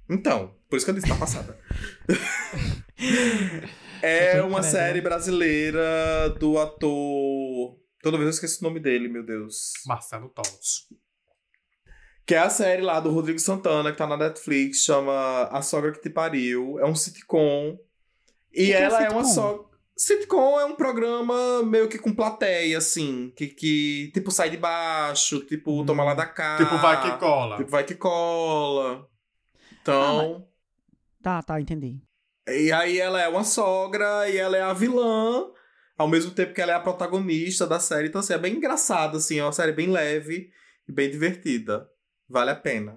[0.09, 1.59] Então, por isso que eu disse tá passada.
[4.03, 7.79] É uma série brasileira do ator...
[8.03, 9.73] Toda vez eu esqueço o nome dele, meu Deus.
[9.87, 10.87] Marcelo Totti.
[12.27, 15.93] Que é a série lá do Rodrigo Santana, que tá na Netflix, chama A Sogra
[15.93, 16.79] Que Te Pariu.
[16.79, 17.77] É um sitcom.
[18.53, 19.43] E que é ela é, uma sitcom?
[19.43, 19.71] sogra.
[19.97, 23.33] Sitcom é um programa meio que com plateia, assim.
[23.37, 25.85] Que, que tipo, sai de baixo, tipo, Hum.
[25.87, 26.57] toma lá da cá.
[26.57, 27.57] Tipo, vai que cola.
[27.59, 29.07] Tipo, vai que cola.
[29.83, 30.47] Então.
[31.23, 32.01] Tá, tá, entendi.
[32.49, 35.51] E aí ela é uma sogra e ela é a vilã,
[35.99, 38.09] ao mesmo tempo que ela é a protagonista da série.
[38.09, 39.39] Então, assim, é bem engraçado, assim.
[39.39, 40.51] É uma série bem leve
[40.89, 41.87] e bem divertida.
[42.31, 42.97] Vale a pena.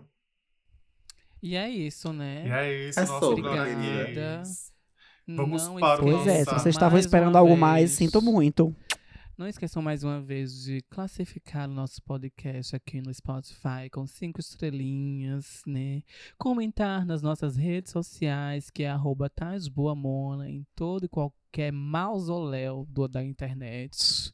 [1.42, 2.48] E é isso, né?
[2.48, 3.42] E é isso, É sobre.
[3.42, 4.72] Inês.
[5.28, 7.98] Vamos Não para o Pois é, se vocês estavam mais esperando algo mais, vez.
[7.98, 8.76] sinto muito.
[9.36, 14.40] Não esqueçam mais uma vez de classificar o nosso podcast aqui no Spotify com cinco
[14.40, 16.04] estrelinhas, né?
[16.38, 19.32] Comentar nas nossas redes sociais, que é arroba
[20.48, 24.32] em todo e qualquer mausoléu do, da internet.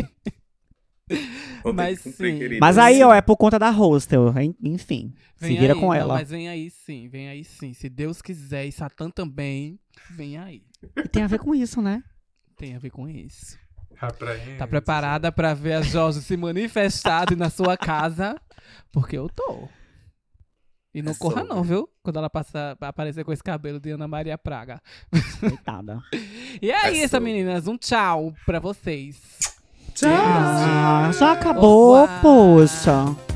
[1.74, 2.58] Mas cumprir, sim.
[2.60, 4.28] Mas aí, ó, é por conta da hostel.
[4.38, 5.14] en- Enfim.
[5.36, 6.14] se Vem vira aí, com não, ela.
[6.14, 7.72] Mas vem aí sim, vem aí sim.
[7.72, 9.78] Se Deus quiser e Satã também,
[10.10, 10.62] vem aí.
[10.96, 12.02] E tem a ver com isso, né?
[12.56, 13.56] Tem a ver com isso.
[14.00, 14.56] Repreende.
[14.58, 18.36] Tá preparada pra ver a Jorge se manifestado na sua casa?
[18.92, 19.68] Porque eu tô.
[20.94, 21.48] E não É corra sobre.
[21.54, 21.88] não, viu?
[22.02, 24.80] Quando ela passar, aparecer com esse cabelo de Ana Maria Praga.
[25.40, 25.98] Coitada.
[26.62, 27.32] E é, É isso, sobre.
[27.32, 27.66] meninas.
[27.66, 29.16] Um tchau pra vocês.
[29.92, 30.08] Tchau!
[30.12, 32.20] Ah, já acabou, revoir.
[32.22, 33.33] poxa.